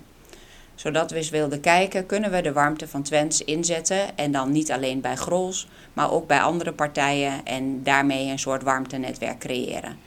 Zodat 0.76 1.12
we 1.12 1.18
eens 1.18 1.30
wilden 1.30 1.60
kijken, 1.62 2.06
kunnen 2.06 2.32
we 2.32 2.42
de 2.42 2.54
warmte 2.54 2.88
van 2.88 3.04
Twents 3.04 3.44
inzetten... 3.44 4.18
en 4.18 4.32
dan 4.32 4.52
niet 4.52 4.72
alleen 4.72 5.02
bij 5.02 5.16
Grols, 5.16 5.68
maar 5.94 6.12
ook 6.12 6.28
bij 6.28 6.40
andere 6.40 6.74
partijen... 6.74 7.46
en 7.46 7.84
daarmee 7.84 8.30
een 8.30 8.40
soort 8.40 8.64
warmtenetwerk 8.64 9.40
creëren. 9.40 9.98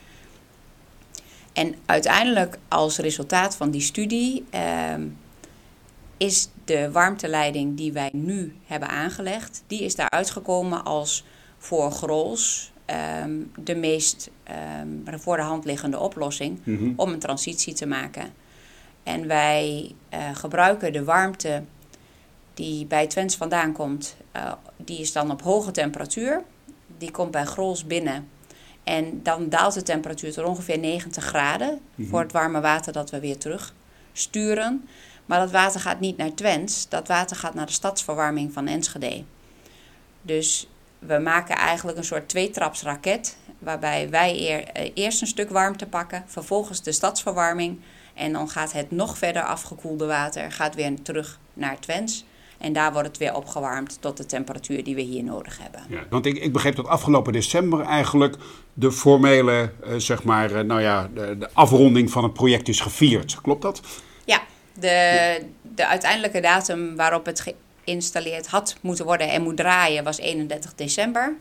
En 1.53 1.75
uiteindelijk 1.87 2.59
als 2.69 2.99
resultaat 2.99 3.57
van 3.57 3.71
die 3.71 3.81
studie... 3.81 4.45
Uh, 4.55 4.61
is 6.19 6.49
de 6.65 6.91
warmteleiding 6.91 7.77
die 7.77 7.93
wij 7.93 8.11
nu 8.13 8.57
hebben 8.67 8.89
aangelegd, 8.89 9.63
die 9.67 9.83
is 9.83 9.95
daar 9.95 10.11
uitgekomen 10.11 10.85
als 10.85 11.25
voor 11.59 11.91
Grols 11.91 12.73
um, 13.23 13.53
de 13.57 13.75
meest 13.75 14.31
um, 14.81 15.21
voor 15.21 15.37
de 15.37 15.43
hand 15.43 15.65
liggende 15.65 15.99
oplossing 15.99 16.59
mhm. 16.65 16.93
om 16.97 17.13
een 17.13 17.19
transitie 17.19 17.75
te 17.75 17.87
maken. 17.87 18.33
En 19.03 19.27
wij 19.27 19.95
uh, 20.15 20.19
gebruiken 20.35 20.93
de 20.93 21.05
warmte 21.05 21.63
die 22.55 22.87
bij 22.87 23.07
Twents 23.07 23.37
vandaan 23.37 23.73
komt, 23.73 24.17
uh, 24.37 24.53
die 24.77 24.99
is 24.99 25.13
dan 25.13 25.31
op 25.31 25.43
hoge 25.43 25.71
temperatuur. 25.71 26.43
Die 26.99 27.11
komt 27.11 27.31
bij 27.31 27.45
Grols 27.45 27.87
binnen. 27.87 28.29
En 28.85 29.21
dan 29.23 29.49
daalt 29.49 29.75
de 29.75 29.83
temperatuur 29.83 30.33
tot 30.33 30.45
ongeveer 30.45 30.79
90 30.79 31.25
graden 31.25 31.81
Mhm. 31.95 32.09
voor 32.09 32.21
het 32.21 32.33
warme 32.33 32.61
water 32.61 32.93
dat 32.93 33.11
we 33.11 33.21
weer 33.21 33.39
terug 33.39 33.75
sturen. 34.13 34.89
Maar 35.29 35.39
dat 35.39 35.51
water 35.51 35.81
gaat 35.81 36.01
niet 36.01 36.17
naar 36.17 36.35
Twents, 36.35 36.89
dat 36.89 37.09
water 37.09 37.37
gaat 37.37 37.55
naar 37.55 37.67
de 37.67 37.73
stadsverwarming 37.73 38.53
van 38.53 38.67
Enschede. 38.67 39.25
Dus 40.23 40.69
we 40.99 41.19
maken 41.19 41.57
eigenlijk 41.57 41.99
een 41.99 42.05
soort 42.05 42.29
tweetrapsraket, 42.29 43.37
waarbij 43.59 44.11
wij 44.11 44.63
eh, 44.73 44.91
eerst 44.95 45.21
een 45.21 45.27
stuk 45.27 45.51
warmte 45.51 45.87
pakken, 45.87 46.25
vervolgens 46.27 46.83
de 46.83 46.93
stadsverwarming. 46.93 47.81
En 48.15 48.33
dan 48.33 48.49
gaat 48.49 48.73
het 48.73 48.91
nog 48.91 49.19
verder 49.19 49.43
afgekoelde 49.43 50.07
water 50.07 50.53
gaat 50.53 50.75
weer 50.75 51.03
terug 51.03 51.39
naar 51.55 51.81
Twents. 51.81 52.25
En 52.59 52.73
daar 52.73 52.93
wordt 52.93 53.09
het 53.09 53.19
weer 53.19 53.35
opgewarmd 53.35 53.99
tot 54.01 54.17
de 54.17 54.27
temperatuur 54.27 54.85
die 54.85 54.95
we 54.95 55.01
hier 55.01 55.25
nodig 55.25 55.59
hebben. 55.63 55.81
Ja, 55.89 56.07
want 56.11 56.27
ik, 56.27 56.39
ik 56.39 56.53
begreep 56.53 56.77
dat 56.77 56.87
afgelopen 56.87 57.33
december 57.33 57.81
eigenlijk 57.81 58.37
de 58.75 58.93
formele, 58.93 59.73
eh, 59.83 59.95
zeg 59.97 60.25
maar, 60.25 60.53
eh, 60.53 60.65
nou 60.65 60.81
ja, 60.81 61.09
de 61.15 61.49
afronding 61.53 62.11
van 62.11 62.23
het 62.23 62.33
project 62.33 62.69
is 62.69 62.81
gevierd. 62.81 63.41
Klopt 63.41 63.63
dat? 63.63 63.81
De, 64.81 65.41
de 65.63 65.87
uiteindelijke 65.87 66.41
datum 66.41 66.97
waarop 66.97 67.27
het 67.27 67.45
geïnstalleerd 67.85 68.47
had 68.47 68.77
moeten 68.81 69.05
worden 69.05 69.31
en 69.31 69.43
moet 69.43 69.57
draaien 69.57 70.05
was 70.05 70.19
31 70.19 70.75
december. 70.75 71.35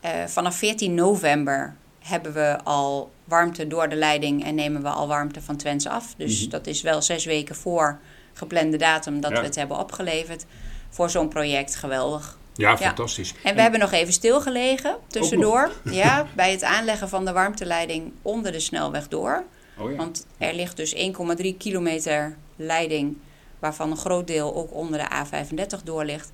Eh, 0.00 0.10
vanaf 0.26 0.56
14 0.56 0.94
november 0.94 1.74
hebben 2.00 2.32
we 2.32 2.58
al 2.64 3.10
warmte 3.24 3.66
door 3.66 3.88
de 3.88 3.96
leiding 3.96 4.44
en 4.44 4.54
nemen 4.54 4.82
we 4.82 4.88
al 4.88 5.08
warmte 5.08 5.42
van 5.42 5.56
Twents 5.56 5.86
af. 5.86 6.14
Dus 6.16 6.40
Mhm. 6.40 6.50
dat 6.50 6.66
is 6.66 6.82
wel 6.82 7.02
zes 7.02 7.24
weken 7.24 7.54
voor 7.54 7.98
geplande 8.32 8.76
datum 8.76 9.20
dat 9.20 9.30
Ja. 9.30 9.38
we 9.40 9.44
het 9.44 9.54
hebben 9.54 9.78
opgeleverd. 9.78 10.44
Voor 10.90 11.10
zo'n 11.10 11.28
project 11.28 11.74
geweldig. 11.76 12.38
Ja, 12.54 12.76
fantastisch. 12.76 13.34
En 13.42 13.54
we 13.54 13.60
hebben 13.60 13.80
nog 13.80 13.92
even 13.92 14.12
stilgelegen 14.12 14.96
tussendoor. 15.06 15.70
Ja, 15.90 16.26
bij 16.34 16.50
het 16.50 16.62
aanleggen 16.62 17.08
van 17.08 17.24
de 17.24 17.32
warmteleiding 17.32 18.12
onder 18.22 18.52
de 18.52 18.60
snelweg 18.60 19.08
door. 19.08 19.44
Oh. 19.78 19.96
Want 19.96 20.26
er 20.38 20.54
ligt 20.54 20.76
dus 20.76 20.94
1,3 20.94 21.56
kilometer 21.58 22.36
leiding, 22.56 23.16
waarvan 23.58 23.90
een 23.90 23.96
groot 23.96 24.26
deel 24.26 24.54
ook 24.54 24.74
onder 24.74 24.98
de 24.98 25.08
A35 25.10 25.82
door 25.84 26.04
ligt. 26.04 26.30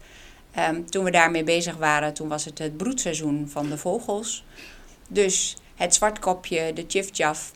Ehm, 0.53 0.85
toen 0.85 1.05
we 1.05 1.11
daarmee 1.11 1.45
bezig 1.45 1.77
waren, 1.77 2.15
toen 2.15 2.29
was 2.29 2.45
het 2.45 2.59
het 2.59 2.77
broedseizoen 2.77 3.49
van 3.49 3.69
de 3.69 3.79
vogels. 3.79 4.45
Dus 5.09 5.57
het 5.75 5.95
zwartkopje, 5.95 6.73
de 6.73 6.87
tjifjaf, 6.87 7.53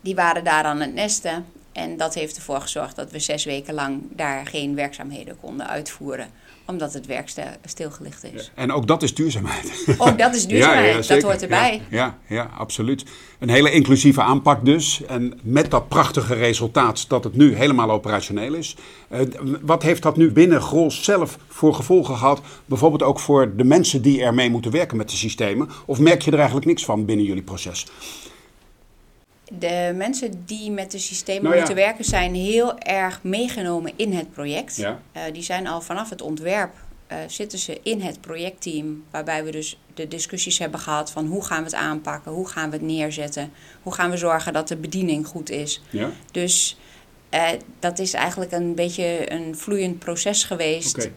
die 0.00 0.14
waren 0.14 0.44
daar 0.44 0.64
aan 0.64 0.80
het 0.80 0.94
nesten. 0.94 1.46
En 1.72 1.96
dat 1.96 2.14
heeft 2.14 2.36
ervoor 2.36 2.60
gezorgd 2.60 2.96
dat 2.96 3.10
we 3.10 3.18
zes 3.18 3.44
weken 3.44 3.74
lang 3.74 4.02
daar 4.10 4.46
geen 4.46 4.74
werkzaamheden 4.74 5.40
konden 5.40 5.68
uitvoeren. 5.68 6.30
Omdat 6.66 6.92
het 6.94 7.06
werk 7.06 7.28
stil- 7.28 7.44
stilgelicht 7.64 8.24
is. 8.34 8.50
En 8.54 8.72
ook 8.72 8.86
dat 8.86 9.02
is 9.02 9.14
duurzaamheid. 9.14 9.84
Ook 9.98 10.18
dat 10.18 10.34
is 10.34 10.46
duurzaamheid, 10.48 11.08
dat 11.08 11.22
hoort 11.22 11.42
erbij. 11.42 11.82
Ja, 11.90 12.18
ja, 12.28 12.34
ja, 12.34 12.50
absoluut. 12.58 13.04
Een 13.38 13.48
hele 13.48 13.70
inclusieve 13.70 14.22
aanpak 14.22 14.64
dus. 14.64 15.04
En 15.04 15.38
met 15.42 15.70
dat 15.70 15.88
prachtige 15.88 16.34
resultaat 16.34 17.08
dat 17.08 17.24
het 17.24 17.36
nu 17.36 17.54
helemaal 17.54 17.90
operationeel 17.90 18.54
is. 18.54 18.76
Eh, 19.08 19.20
wat 19.62 19.82
heeft 19.82 20.02
dat 20.02 20.16
nu 20.16 20.32
binnen 20.32 20.60
Grols 20.62 21.04
zelf 21.04 21.38
voor 21.48 21.74
gevolgen 21.74 22.16
gehad? 22.16 22.40
Bijvoorbeeld 22.64 23.02
ook 23.02 23.20
voor 23.20 23.56
de 23.56 23.64
mensen 23.64 24.02
die 24.02 24.22
ermee 24.22 24.50
moeten 24.50 24.70
werken 24.70 24.96
met 24.96 25.10
de 25.10 25.16
systemen. 25.16 25.68
Of 25.86 25.98
merk 25.98 26.22
je 26.22 26.30
er 26.30 26.36
eigenlijk 26.36 26.66
niks 26.66 26.84
van 26.84 27.04
binnen 27.04 27.26
jullie 27.26 27.42
proces? 27.42 27.86
De 29.58 29.92
mensen 29.96 30.42
die 30.46 30.70
met 30.70 30.90
de 30.90 30.98
systemen 30.98 31.42
Nou 31.42 31.54
ja. 31.54 31.60
moeten 31.60 31.84
werken 31.84 32.04
zijn 32.04 32.34
heel 32.34 32.78
erg 32.78 33.22
meegenomen 33.22 33.92
in 33.96 34.12
het 34.12 34.32
project. 34.32 34.76
Ja. 34.76 35.00
Eh, 35.12 35.22
die 35.32 35.42
zijn 35.42 35.66
al 35.66 35.80
vanaf 35.80 36.10
het 36.10 36.22
ontwerp 36.22 36.72
eh, 37.06 37.18
zitten 37.26 37.58
ze 37.58 37.80
in 37.82 38.00
het 38.00 38.20
projectteam, 38.20 39.04
waarbij 39.10 39.44
we 39.44 39.50
dus 39.50 39.80
de 39.94 40.08
discussies 40.08 40.58
hebben 40.58 40.80
gehad 40.80 41.10
van 41.10 41.26
hoe 41.26 41.44
gaan 41.44 41.58
we 41.58 41.64
het 41.64 41.74
aanpakken, 41.74 42.32
hoe 42.32 42.48
gaan 42.48 42.70
we 42.70 42.76
het 42.76 42.84
neerzetten, 42.84 43.52
hoe 43.82 43.94
gaan 43.94 44.10
we 44.10 44.16
zorgen 44.16 44.52
dat 44.52 44.68
de 44.68 44.76
bediening 44.76 45.26
goed 45.26 45.50
is. 45.50 45.82
Ja? 45.90 46.10
Dus 46.32 46.76
eh, 47.28 47.48
dat 47.78 47.98
is 47.98 48.12
eigenlijk 48.12 48.52
een 48.52 48.74
beetje 48.74 49.32
een 49.32 49.56
vloeiend 49.56 49.98
proces 49.98 50.44
geweest. 50.44 51.10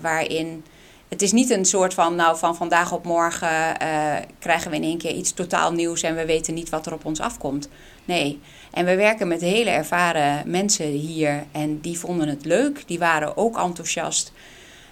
Waarin 0.00 0.64
het 1.08 1.22
is 1.22 1.32
niet 1.32 1.50
een 1.50 1.64
soort 1.64 1.94
van, 1.94 2.14
nou 2.14 2.36
van 2.38 2.56
vandaag 2.56 2.92
op 2.92 3.04
morgen 3.04 3.78
eh, 3.78 4.14
krijgen 4.38 4.70
we 4.70 4.76
in 4.76 4.82
één 4.82 4.98
keer 4.98 5.12
iets 5.14 5.32
totaal 5.32 5.72
nieuws 5.72 6.02
en 6.02 6.14
we 6.14 6.24
weten 6.26 6.54
niet 6.54 6.68
wat 6.68 6.86
er 6.86 6.92
op 6.92 7.04
ons 7.04 7.20
afkomt. 7.20 7.68
Nee. 8.04 8.40
En 8.70 8.84
we 8.84 8.94
werken 8.94 9.28
met 9.28 9.40
hele 9.40 9.70
ervaren 9.70 10.50
mensen 10.50 10.86
hier 10.86 11.44
en 11.52 11.80
die 11.80 11.98
vonden 11.98 12.28
het 12.28 12.44
leuk. 12.44 12.82
Die 12.86 12.98
waren 12.98 13.36
ook 13.36 13.58
enthousiast. 13.58 14.32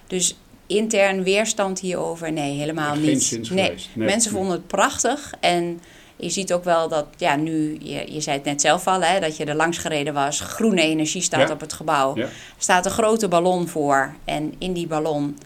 Dus 0.07 0.37
intern 0.67 1.23
weerstand 1.23 1.79
hierover, 1.79 2.31
nee, 2.31 2.57
helemaal 2.59 2.95
niet. 2.95 3.49
nee. 3.49 3.75
Mensen 3.93 4.31
vonden 4.31 4.51
het 4.51 4.67
prachtig 4.67 5.33
en 5.39 5.81
je 6.15 6.29
ziet 6.29 6.53
ook 6.53 6.63
wel 6.63 6.87
dat, 6.89 7.05
ja, 7.17 7.35
nu, 7.35 7.77
je, 7.81 8.13
je 8.13 8.21
zei 8.21 8.35
het 8.37 8.45
net 8.45 8.61
zelf 8.61 8.87
al, 8.87 9.01
hè, 9.01 9.19
dat 9.19 9.37
je 9.37 9.45
er 9.45 9.55
langs 9.55 9.77
gereden 9.77 10.13
was. 10.13 10.39
Groene 10.39 10.81
energie 10.81 11.21
staat 11.21 11.47
Ja. 11.47 11.53
op 11.53 11.59
het 11.59 11.73
gebouw. 11.73 12.15
Ja. 12.15 12.23
Er 12.23 12.29
staat 12.57 12.85
een 12.85 12.91
grote 12.91 13.27
ballon 13.27 13.67
voor. 13.67 14.15
En 14.25 14.53
in 14.57 14.73
die 14.73 14.87
ballon 14.87 15.37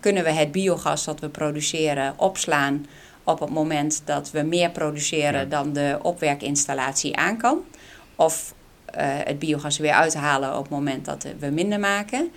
kunnen 0.00 0.24
we 0.24 0.30
het 0.30 0.52
biogas 0.52 1.04
dat 1.04 1.20
we 1.20 1.28
produceren 1.28 2.14
opslaan 2.16 2.86
op 3.24 3.40
het 3.40 3.50
moment 3.50 4.02
dat 4.04 4.30
we 4.30 4.42
meer 4.42 4.70
produceren 4.70 5.40
Ja. 5.40 5.44
dan 5.44 5.72
de 5.72 5.98
opwerkinstallatie 6.02 7.16
aan 7.16 7.36
kan. 7.36 7.58
Of 8.16 8.54
eh, 8.84 9.06
het 9.08 9.38
biogas 9.38 9.78
weer 9.78 9.92
uithalen 9.92 10.56
op 10.56 10.62
het 10.62 10.70
moment 10.70 11.04
dat 11.04 11.26
we 11.38 11.46
minder 11.46 11.80
maken. 11.80 12.30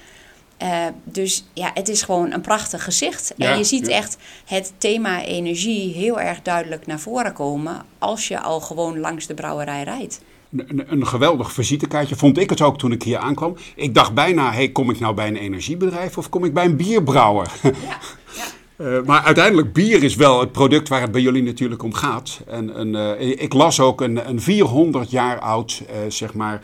Eh, 0.57 0.85
dus 1.03 1.45
ja, 1.53 1.71
het 1.73 1.89
is 1.89 2.01
gewoon 2.01 2.31
een 2.31 2.41
prachtig 2.41 2.83
gezicht. 2.83 3.33
Ja, 3.35 3.51
en 3.51 3.57
je 3.57 3.63
ziet 3.63 3.87
ja. 3.87 3.95
echt 3.95 4.17
het 4.45 4.73
thema 4.77 5.23
energie 5.23 5.93
heel 5.93 6.19
erg 6.19 6.41
duidelijk 6.41 6.85
naar 6.85 6.99
voren 6.99 7.33
komen 7.33 7.85
als 7.97 8.27
je 8.27 8.39
al 8.39 8.59
gewoon 8.59 8.99
langs 8.99 9.27
de 9.27 9.33
brouwerij 9.33 9.83
rijdt. 9.83 10.21
Een, 10.67 10.91
een 10.91 11.07
geweldig 11.07 11.51
visitekaartje 11.51 12.15
vond 12.15 12.37
ik 12.37 12.49
het 12.49 12.61
ook 12.61 12.77
toen 12.77 12.91
ik 12.91 13.03
hier 13.03 13.17
aankwam. 13.17 13.55
Ik 13.75 13.93
dacht 13.93 14.13
bijna, 14.13 14.51
hey, 14.51 14.69
kom 14.69 14.89
ik 14.89 14.99
nou 14.99 15.13
bij 15.13 15.27
een 15.27 15.35
energiebedrijf 15.35 16.17
of 16.17 16.29
kom 16.29 16.43
ik 16.43 16.53
bij 16.53 16.65
een 16.65 16.75
bierbrouwer? 16.75 17.51
Ja, 17.63 17.71
ja. 17.87 17.97
Eh, 18.77 18.97
maar 19.05 19.21
uiteindelijk, 19.21 19.73
bier 19.73 20.03
is 20.03 20.15
wel 20.15 20.39
het 20.39 20.51
product 20.51 20.87
waar 20.87 21.01
het 21.01 21.11
bij 21.11 21.21
jullie 21.21 21.43
natuurlijk 21.43 21.83
om 21.83 21.93
gaat. 21.93 22.41
En, 22.47 22.79
een, 22.79 22.95
eh, 22.95 23.41
ik 23.41 23.53
las 23.53 23.79
ook 23.79 24.01
een, 24.01 24.29
een 24.29 24.41
400 24.41 25.11
jaar 25.11 25.39
oud, 25.39 25.83
eh, 25.87 25.95
zeg 26.07 26.33
maar, 26.33 26.61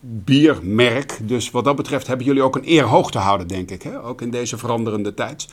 biermerk. 0.00 1.18
Dus 1.22 1.50
wat 1.50 1.64
dat 1.64 1.76
betreft 1.76 2.06
hebben 2.06 2.26
jullie 2.26 2.42
ook 2.42 2.56
een 2.56 2.68
eer 2.70 2.84
hoog 2.84 3.10
te 3.10 3.18
houden, 3.18 3.48
denk 3.48 3.70
ik. 3.70 3.82
Hè? 3.82 4.04
Ook 4.04 4.22
in 4.22 4.30
deze 4.30 4.58
veranderende 4.58 5.14
tijd. 5.14 5.48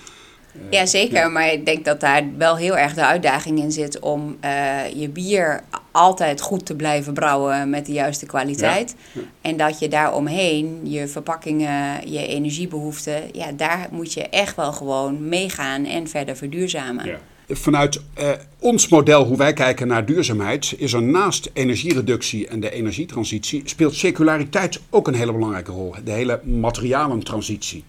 Ja, 0.70 0.86
zeker. 0.86 1.32
Maar 1.32 1.54
ik 1.54 1.66
denk 1.66 1.86
dat 1.86 2.00
daar 2.00 2.24
wel 2.38 2.58
heel 2.58 2.78
erg 2.78 2.94
de 2.94 3.06
uitdaging 3.06 3.60
in 3.60 3.72
zit 3.72 4.00
om 4.00 4.38
eh, 4.40 4.52
je 4.96 5.10
bier 5.10 5.64
altijd 5.92 6.42
goed 6.42 6.66
te 6.66 6.76
blijven 6.76 7.14
brouwen 7.14 7.70
met 7.70 7.86
de 7.86 7.92
juiste 7.92 8.26
kwaliteit. 8.26 8.96
Ja, 9.12 9.22
En 9.42 9.58
dat 9.58 9.80
je 9.80 9.88
daaromheen 9.88 10.80
je 10.84 11.08
verpakkingen, 11.08 12.10
je 12.10 12.28
energiebehoeften, 12.28 13.24
ja, 13.32 13.52
daar 13.52 13.88
moet 13.92 14.14
je 14.14 14.30
echt 14.30 14.56
wel 14.56 14.74
gewoon 14.74 15.30
meegaan 15.30 15.86
en 15.86 16.08
verder 16.08 16.36
verduurzamen. 16.36 17.20
Vanuit 17.50 18.02
eh, 18.14 18.32
ons 18.60 18.88
model, 18.88 19.26
hoe 19.26 19.38
wij 19.38 19.54
kijken 19.54 19.88
naar 19.88 20.06
duurzaamheid, 20.06 20.74
is 20.78 20.94
er 20.94 21.04
naast 21.04 21.50
energiereductie 21.54 22.48
en 22.48 22.60
de 22.60 22.72
energietransitie, 22.72 23.62
speelt 23.66 23.96
circulariteit 23.96 24.80
ook 24.90 25.08
een 25.08 25.14
hele 25.14 25.32
belangrijke 25.32 25.72
rol. 25.72 25.96
De 26.04 26.12
hele 26.12 26.42
materialentransitie. 26.44 27.84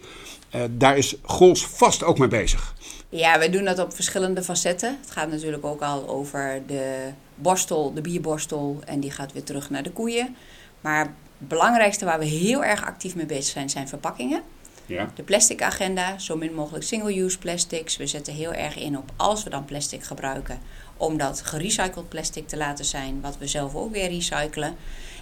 Eh, 0.51 0.63
daar 0.71 0.97
is 0.97 1.17
Gols 1.23 1.67
vast 1.67 2.03
ook 2.03 2.19
mee 2.19 2.29
bezig. 2.29 2.75
Ja, 3.09 3.39
we 3.39 3.51
doen 3.51 3.65
dat 3.65 3.79
op 3.79 3.95
verschillende 3.95 4.43
facetten. 4.43 4.99
Het 5.01 5.11
gaat 5.11 5.31
natuurlijk 5.31 5.65
ook 5.65 5.83
al 5.83 6.09
over 6.09 6.63
de 6.67 7.11
borstel, 7.35 7.93
de 7.95 8.01
bierborstel. 8.01 8.81
En 8.85 9.01
die 9.01 9.11
gaat 9.11 9.33
weer 9.33 9.45
terug 9.45 9.71
naar 9.71 9.83
de 9.83 9.91
koeien. 9.91 10.37
Maar 10.81 11.01
het 11.39 11.49
belangrijkste 11.49 12.05
waar 12.05 12.19
we 12.19 12.25
heel 12.25 12.65
erg 12.65 12.85
actief 12.85 13.15
mee 13.15 13.27
bezig 13.27 13.53
zijn, 13.53 13.71
zijn 13.71 13.89
verpakkingen. 13.89 14.43
Ja. 14.87 15.11
De 15.15 15.23
plastic 15.23 15.63
agenda, 15.63 16.19
zo 16.19 16.37
min 16.37 16.55
mogelijk 16.55 16.85
single-use 16.85 17.39
plastics. 17.39 17.97
We 17.97 18.07
zetten 18.07 18.35
heel 18.35 18.53
erg 18.53 18.77
in 18.77 18.99
op 18.99 19.11
als 19.17 19.45
we 19.45 19.51
dan 19.51 19.65
plastic 19.65 20.05
gebruiken, 20.05 20.59
om 20.97 21.19
dat 21.19 21.41
gerecycled 21.41 22.09
plastic 22.09 22.49
te 22.49 22.57
laten 22.57 22.85
zijn, 22.85 23.21
wat 23.21 23.39
we 23.39 23.47
zelf 23.47 23.75
ook 23.75 23.93
weer 23.93 24.09
recyclen. 24.09 24.77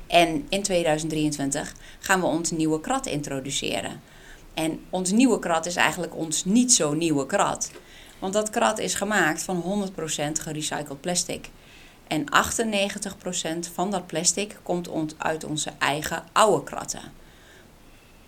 En 0.07 0.47
in 0.49 0.63
2023 0.63 1.75
gaan 1.99 2.21
we 2.21 2.27
ons 2.27 2.51
nieuwe 2.51 2.81
krat 2.81 3.07
introduceren. 3.07 4.01
En 4.57 4.81
ons 4.91 5.11
nieuwe 5.11 5.39
krat 5.39 5.67
is 5.67 5.77
eigenlijk 5.77 6.17
ons 6.17 6.45
niet 6.45 6.73
zo 6.73 6.93
nieuwe 6.95 7.27
krat. 7.27 7.71
Want 8.19 8.33
dat 8.33 8.51
krat 8.51 8.79
is 8.79 8.95
gemaakt 8.95 9.43
van 9.43 9.57
100% 9.57 10.41
gerecycled 10.41 11.01
plastic. 11.01 11.51
En 12.07 12.25
98% 12.31 13.69
van 13.75 13.91
dat 13.91 14.07
plastic 14.07 14.57
komt 14.63 14.89
ont- 14.89 15.15
uit 15.19 15.45
onze 15.45 15.71
eigen 15.79 16.25
oude 16.33 16.65
kratten. 16.65 17.01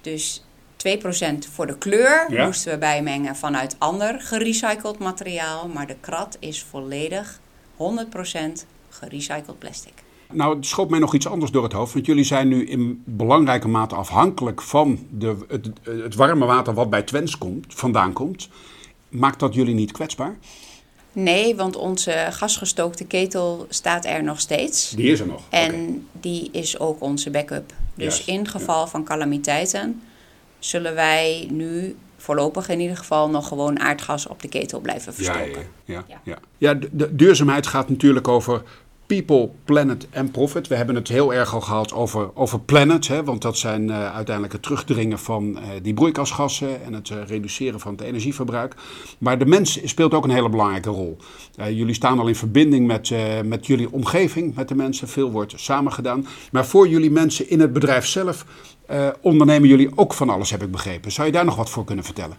Dus 0.01 0.45
2% 0.77 1.47
voor 1.53 1.67
de 1.67 1.79
kleur 1.79 2.33
Ja. 2.33 2.45
moesten 2.45 2.73
we 2.73 2.79
bijmengen 2.79 3.37
vanuit 3.37 3.77
ander 3.79 4.21
gerecycled 4.21 4.99
materiaal. 4.99 5.69
Maar 5.69 5.87
de 5.87 5.97
krat 6.01 6.37
is 6.41 6.63
volledig 6.63 7.41
100% 7.77 8.67
gerecycled 8.89 9.59
plastic. 9.59 9.93
Nou, 10.33 10.57
het 10.57 10.67
schoot 10.67 10.91
mij 10.91 10.99
nog 10.99 11.15
iets 11.15 11.27
anders 11.27 11.51
door 11.51 11.63
het 11.63 11.73
hoofd. 11.73 11.93
Want 11.93 12.07
jullie 12.07 12.25
zijn 12.25 12.49
nu 12.49 12.67
in 12.67 13.03
belangrijke 13.05 13.69
mate 13.69 13.95
afhankelijk 13.95 14.63
van 14.63 14.99
de, 15.11 15.37
het, 15.49 15.71
het 15.83 16.15
warme 16.15 16.45
water 16.45 16.75
wat 16.75 16.91
bij 16.91 17.03
Twens 17.03 17.39
komt, 17.39 17.65
vandaan 17.69 18.13
komt. 18.13 18.49
Maakt 19.09 19.41
dat 19.41 19.55
jullie 19.55 19.75
niet 19.75 19.93
kwetsbaar? 19.93 20.37
Nee, 21.13 21.57
want 21.57 21.77
onze 21.77 22.27
gasgestookte 22.31 23.05
ketel 23.05 23.67
staat 23.69 24.05
er 24.05 24.23
nog 24.23 24.41
steeds. 24.41 24.91
Die 24.91 25.11
is 25.13 25.21
er 25.21 25.27
nog. 25.27 25.43
En 25.49 26.07
die 26.13 26.49
is 26.53 26.79
ook 26.79 27.03
onze 27.03 27.31
backup. 27.31 27.73
Dus 27.95 28.25
in 28.25 28.49
geval 28.49 28.87
van 28.87 29.05
calamiteiten 29.05 30.03
zullen 30.59 30.95
wij 30.95 31.49
nu 31.51 31.97
voorlopig 32.17 32.69
in 32.69 32.81
ieder 32.81 32.97
geval 32.97 33.31
nog 33.31 33.49
gewoon 33.49 33.81
aardgas 33.81 34.27
op 34.27 34.43
de 34.43 34.49
ketel 34.49 34.81
blijven 34.81 35.15
verstoken. 35.15 35.67
Ja, 35.85 36.05
ja, 36.09 36.21
ja. 36.25 36.39
ja. 36.59 36.75
de 36.93 37.15
duurzaamheid 37.15 37.67
gaat 37.67 37.89
natuurlijk 37.89 38.29
over 38.29 38.63
People, 39.09 39.51
Planet 39.65 40.07
en 40.11 40.31
Profit. 40.31 40.69
We 40.69 40.75
hebben 40.75 40.95
het 40.95 41.09
heel 41.09 41.35
erg 41.35 41.55
al 41.55 41.61
gehad 41.61 41.93
over, 41.93 42.31
over 42.35 42.61
planet, 42.61 43.09
hè, 43.09 43.25
want 43.25 43.43
dat 43.43 43.59
zijn 43.59 43.89
uh, 43.89 44.15
uiteindelijk 44.15 44.53
het 44.53 44.63
terugdringen 44.63 45.19
van 45.19 45.51
uh, 45.51 45.63
die 45.83 45.95
broeikasgassen 45.95 46.85
en 46.85 46.93
het 46.93 47.09
uh, 47.09 47.19
reduceren 47.27 47.81
van 47.81 47.93
het 47.93 48.01
energieverbruik. 48.01 48.75
Maar 49.19 49.39
de 49.39 49.47
mens 49.47 49.81
speelt 49.85 50.15
ook 50.15 50.25
een 50.25 50.31
hele 50.31 50.49
belangrijke 50.49 50.91
rol. 50.91 51.17
jullie 51.57 51.95
staan 51.95 52.19
al 52.19 52.29
in 52.29 52.35
verbinding 52.35 52.87
met, 52.87 53.13
met 53.45 53.67
jullie 53.67 53.93
omgeving, 53.93 54.55
met 54.55 54.69
de 54.69 54.75
mensen. 54.75 55.09
Veel 55.09 55.31
wordt 55.31 55.53
samen 55.57 55.93
gedaan. 55.93 56.27
Maar 56.53 56.67
voor 56.67 56.89
jullie 56.89 57.11
mensen 57.11 57.51
in 57.51 57.61
het 57.61 57.73
bedrijf 57.73 58.07
zelf 58.07 58.45
ondernemen 59.21 59.69
jullie 59.69 59.91
ook 59.95 60.15
van 60.15 60.31
alles, 60.31 60.51
heb 60.51 60.63
ik 60.63 60.71
begrepen. 60.71 61.13
Zou 61.13 61.27
je 61.27 61.33
daar 61.33 61.45
nog 61.45 61.57
wat 61.57 61.71
voor 61.71 61.85
kunnen 61.85 62.05
vertellen? 62.05 62.37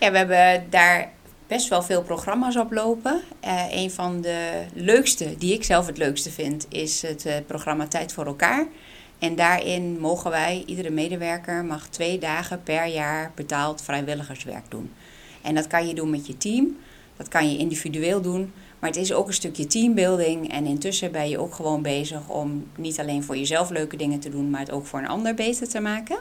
Ja, 0.00 0.10
we 0.10 0.18
hebben 0.18 0.70
daar 0.70 1.12
best 1.48 1.68
wel 1.68 1.82
veel 1.82 2.02
programma's 2.02 2.56
oplopen. 2.56 3.20
Uh, 3.44 3.64
een 3.70 3.90
van 3.90 4.20
de 4.20 4.64
leukste, 4.74 5.34
die 5.38 5.52
ik 5.52 5.64
zelf 5.64 5.86
het 5.86 5.98
leukste 5.98 6.30
vind, 6.30 6.66
is 6.68 7.02
het 7.02 7.26
uh, 7.26 7.32
programma 7.46 7.86
Tijd 7.86 8.12
voor 8.12 8.26
elkaar. 8.26 8.66
En 9.18 9.34
daarin 9.34 10.00
mogen 10.00 10.30
wij, 10.30 10.62
iedere 10.66 10.90
medewerker 10.90 11.64
mag 11.64 11.88
twee 11.88 12.18
dagen 12.18 12.62
per 12.62 12.86
jaar 12.86 13.32
betaald 13.34 13.82
vrijwilligerswerk 13.82 14.64
doen. 14.68 14.92
En 15.42 15.54
dat 15.54 15.66
kan 15.66 15.88
je 15.88 15.94
doen 15.94 16.10
met 16.10 16.26
je 16.26 16.36
team, 16.36 16.76
dat 17.16 17.28
kan 17.28 17.52
je 17.52 17.58
individueel 17.58 18.20
doen, 18.20 18.52
maar 18.78 18.90
het 18.90 18.98
is 18.98 19.12
ook 19.12 19.26
een 19.26 19.34
stukje 19.34 19.66
teambuilding. 19.66 20.52
En 20.52 20.66
intussen 20.66 21.12
ben 21.12 21.28
je 21.28 21.38
ook 21.38 21.54
gewoon 21.54 21.82
bezig 21.82 22.28
om 22.28 22.66
niet 22.76 23.00
alleen 23.00 23.24
voor 23.24 23.36
jezelf 23.36 23.70
leuke 23.70 23.96
dingen 23.96 24.20
te 24.20 24.28
doen, 24.28 24.50
maar 24.50 24.60
het 24.60 24.70
ook 24.70 24.86
voor 24.86 24.98
een 24.98 25.08
ander 25.08 25.34
beter 25.34 25.68
te 25.68 25.80
maken. 25.80 26.18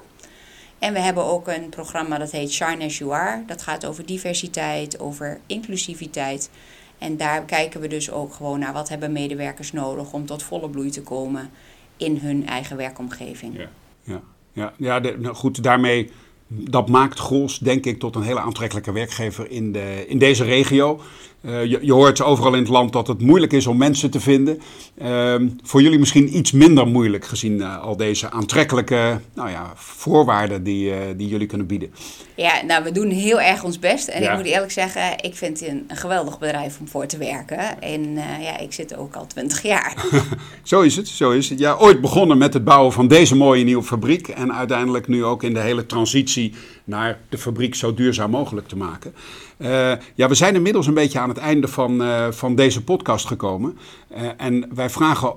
En 0.80 0.94
we 0.94 1.00
hebben 1.00 1.24
ook 1.24 1.48
een 1.48 1.70
programma 1.70 2.18
dat 2.18 2.32
heet 2.32 2.52
Shine 2.52 2.86
as 2.86 2.98
You 2.98 3.14
Are. 3.14 3.44
Dat 3.46 3.62
gaat 3.62 3.86
over 3.86 4.06
diversiteit, 4.06 5.00
over 5.00 5.40
inclusiviteit. 5.46 6.50
En 6.98 7.18
daar 7.18 7.44
kijken 7.46 7.82
we 7.82 7.88
dus 7.88 8.12
ook 8.12 8.34
gewoon 8.34 8.60
naar 8.60 8.74
wat 8.74 8.90
hebben 8.90 9.12
medewerkers 9.12 9.72
nodig 9.72 10.14
om 10.14 10.26
tot 10.26 10.44
volle 10.44 10.70
bloei 10.70 10.90
te 10.90 11.02
komen 11.02 11.50
in 11.98 12.18
hun 12.18 12.48
eigen 12.48 12.78
werkomgeving. 12.78 13.58
Ja, 13.58 13.70
ja, 14.04 14.22
ja. 14.54 14.74
ja 14.78 15.00
nou 15.00 15.36
goed, 15.36 15.64
daarmee 15.64 16.12
dat 16.48 16.90
maakt 16.90 17.20
Gols, 17.20 17.60
denk 17.60 17.86
ik, 17.86 18.00
tot 18.00 18.16
een 18.16 18.22
hele 18.22 18.40
aantrekkelijke 18.40 18.92
werkgever 18.92 19.52
in, 19.52 19.72
de, 19.72 20.06
in 20.08 20.18
deze 20.18 20.44
regio. 20.44 21.02
Uh, 21.42 21.66
je, 21.66 21.80
je, 21.82 21.94
hoort 21.94 22.22
overal 22.22 22.54
in 22.54 22.60
het 22.60 22.70
land 22.70 22.94
dat 22.94 23.08
het 23.08 23.22
moeilijk 23.22 23.54
is 23.54 23.68
om 23.68 23.78
mensen 23.78 24.10
te 24.10 24.20
vinden. 24.20 24.62
Uh, 25.02 25.36
voor 25.64 25.82
jullie 25.82 26.00
misschien 26.00 26.38
iets 26.38 26.52
minder 26.52 26.88
moeilijk 26.88 27.26
gezien 27.26 27.58
uh, 27.58 27.82
al 27.82 27.98
deze 27.98 28.32
aantrekkelijke 28.32 29.20
nou 29.34 29.50
ja, 29.50 29.72
voorwaarden 29.76 30.64
die, 30.64 30.90
uh, 30.90 30.98
die 31.18 31.28
jullie 31.28 31.48
kunnen 31.48 31.68
bieden. 31.68 31.94
Ja, 32.36 32.62
nou 32.66 32.84
we 32.84 32.92
doen 32.92 33.10
heel 33.10 33.42
erg 33.42 33.64
ons 33.64 33.80
best. 33.80 34.08
En 34.08 34.22
ja. 34.22 34.32
ik 34.32 34.38
moet 34.38 34.46
eerlijk 34.46 34.72
zeggen, 34.72 35.24
ik 35.24 35.36
vind 35.36 35.60
het 35.60 35.70
een, 35.70 35.86
een, 35.88 35.96
geweldig 35.98 36.40
bedrijf 36.40 36.80
om 36.80 36.88
voor 36.88 37.06
te 37.06 37.18
werken. 37.18 37.82
En 37.82 38.14
ja, 38.42 38.60
ik 38.60 38.74
zit 38.74 38.96
ook 38.96 39.16
al 39.16 39.28
twintig 39.28 39.62
jaar. 39.62 40.06
zo 40.64 40.82
is 40.82 40.96
het, 40.96 41.08
zo 41.08 41.32
is 41.32 41.50
het. 41.50 41.60
Ja, 41.60 41.74
ooit 41.74 42.02
begonnen 42.02 42.38
met 42.38 42.54
het 42.54 42.64
bouwen 42.64 42.94
van 42.94 43.08
deze 43.08 43.36
mooie 43.36 43.64
nieuwe 43.64 43.84
fabriek. 43.84 44.28
En 44.28 44.54
uiteindelijk 44.54 45.08
nu 45.08 45.24
ook 45.24 45.44
in 45.44 45.54
de 45.54 45.60
hele 45.60 45.86
transitie 45.86 46.54
naar 46.88 47.20
de 47.30 47.38
fabriek 47.38 47.76
zo 47.76 47.94
duurzaam 47.94 48.30
mogelijk 48.30 48.68
te 48.68 48.78
maken. 48.78 49.14
Uh, 49.58 49.92
ja, 50.16 50.28
we 50.28 50.36
zijn 50.36 50.56
inmiddels 50.56 50.88
een 50.88 50.94
beetje 50.94 51.20
aan 51.20 51.30
het 51.30 51.38
einde 51.38 51.68
van, 51.68 52.02
uh, 52.02 52.32
van 52.32 52.56
deze 52.56 52.84
podcast 52.84 53.26
gekomen. 53.26 53.78
Uh, 54.12 54.30
en 54.38 54.76
wij 54.76 54.90
vragen 54.90 55.34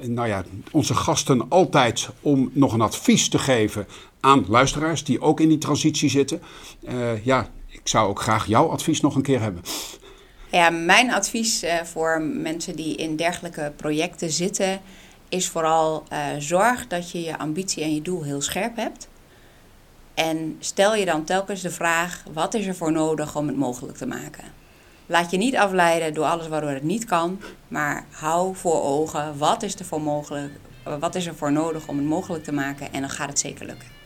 nou 0.00 0.28
ja, 0.28 0.44
onze 0.70 0.94
gasten 0.94 1.48
altijd 1.48 2.08
om 2.20 2.50
nog 2.52 2.72
een 2.72 2.80
advies 2.80 3.28
te 3.28 3.38
geven 3.38 3.86
aan 4.20 4.44
luisteraars 4.48 5.04
die 5.04 5.20
ook 5.20 5.40
in 5.40 5.48
die 5.48 5.58
transitie 5.58 6.10
zitten. 6.10 6.42
ja, 7.22 7.48
ik 7.66 7.88
zou 7.88 8.08
ook 8.08 8.20
graag 8.20 8.46
jouw 8.46 8.68
advies 8.68 9.00
nog 9.00 9.14
een 9.14 9.22
keer 9.22 9.40
hebben. 9.40 9.62
Ja, 10.50 10.70
mijn 10.70 11.12
advies 11.12 11.64
voor 11.84 12.22
mensen 12.22 12.76
die 12.76 12.96
in 12.96 13.16
dergelijke 13.16 13.72
projecten 13.76 14.30
zitten 14.30 14.80
is 15.28 15.48
vooral 15.48 16.04
zorg 16.38 16.86
dat 16.86 17.10
je 17.10 17.22
je 17.22 17.38
ambitie 17.38 17.82
en 17.82 17.94
je 17.94 18.02
doel 18.02 18.22
heel 18.22 18.40
scherp 18.40 18.76
hebt. 18.76 19.08
En 20.20 20.56
stel 20.58 20.94
je 20.94 21.04
dan 21.04 21.24
telkens 21.24 21.60
de 21.60 21.70
vraag: 21.70 22.22
wat 22.32 22.54
is 22.54 22.66
er 22.66 22.74
voor 22.74 22.92
nodig 22.92 23.36
om 23.36 23.46
het 23.46 23.56
mogelijk 23.56 23.96
te 23.96 24.06
maken? 24.06 24.44
Laat 25.06 25.30
je 25.30 25.36
niet 25.36 25.56
afleiden 25.56 26.14
door 26.14 26.24
alles 26.24 26.48
waardoor 26.48 26.70
het 26.70 26.82
niet 26.82 27.04
kan, 27.04 27.40
maar 27.68 28.04
hou 28.10 28.56
voor 28.56 28.82
ogen 28.82 29.38
wat 29.38 29.62
is 29.62 29.74
er 29.74 29.84
voor 29.84 30.02
mogelijk, 30.02 30.52
wat 30.98 31.14
is 31.14 31.26
er 31.26 31.34
voor 31.34 31.52
nodig 31.52 31.88
om 31.88 31.96
het 31.96 32.06
mogelijk 32.06 32.44
te 32.44 32.52
maken 32.52 32.92
en 32.92 33.00
dan 33.00 33.10
gaat 33.10 33.28
het 33.28 33.38
zeker 33.38 33.66
lukken. 33.66 33.99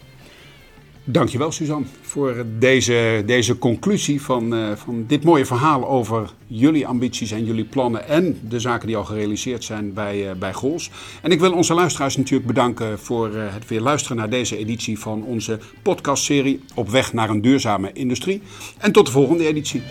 Dankjewel 1.07 1.53
Suzanne 1.53 1.87
voor 2.01 2.45
deze, 2.59 3.23
deze 3.27 3.59
conclusie 3.59 4.23
van, 4.23 4.55
uh, 4.55 4.73
van 4.73 5.05
dit 5.07 5.25
mooie 5.25 5.47
verhaal 5.47 5.89
over 5.89 6.31
jullie 6.47 6.87
ambities 6.87 7.31
en 7.31 7.45
jullie 7.45 7.65
plannen 7.65 8.09
en 8.09 8.39
de 8.49 8.61
zaken 8.61 8.87
die 8.87 8.97
al 8.97 9.05
gerealiseerd 9.05 9.65
zijn 9.65 9.93
bij, 9.93 10.29
uh, 10.29 10.33
bij 10.39 10.53
Gols. 10.53 10.91
En 11.23 11.31
ik 11.31 11.41
wil 11.41 11.53
onze 11.53 11.75
luisteraars 11.75 12.17
natuurlijk 12.17 12.47
bedanken 12.47 12.99
voor 12.99 13.31
uh, 13.31 13.43
het 13.53 13.69
weer 13.69 13.81
luisteren 13.81 14.17
naar 14.17 14.31
deze 14.31 14.57
editie 14.57 14.99
van 14.99 15.25
onze 15.25 15.59
podcastserie 15.83 16.61
Op 16.75 16.89
weg 16.89 17.13
naar 17.13 17.31
een 17.31 17.41
duurzame 17.41 17.93
industrie. 17.93 18.43
En 18.79 18.93
tot 18.93 19.07
de 19.07 19.13
volgende 19.13 19.47
editie. 19.47 19.83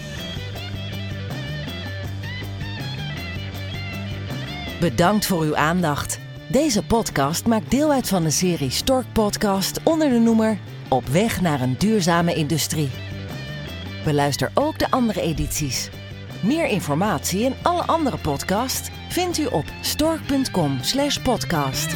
Bedankt 4.79 5.25
voor 5.25 5.41
uw 5.41 5.55
aandacht. 5.55 6.19
Deze 6.47 6.85
podcast 6.85 7.45
maakt 7.45 7.71
deel 7.71 7.91
uit 7.91 8.07
van 8.07 8.23
de 8.23 8.31
serie 8.31 8.69
Stork 8.69 9.05
Podcast 9.13 9.79
onder 9.83 10.09
de 10.09 10.19
noemer 10.19 10.59
op 10.93 11.07
weg 11.07 11.41
naar 11.41 11.61
een 11.61 11.75
duurzame 11.77 12.33
industrie. 12.33 12.89
Beluister 14.03 14.51
ook 14.53 14.79
de 14.79 14.91
andere 14.91 15.21
edities. 15.21 15.89
Meer 16.41 16.67
informatie 16.67 17.45
en 17.45 17.53
alle 17.61 17.83
andere 17.83 18.17
podcasts 18.17 18.89
vindt 19.09 19.37
u 19.37 19.45
op 19.45 19.65
stork.com/podcast. 19.81 21.95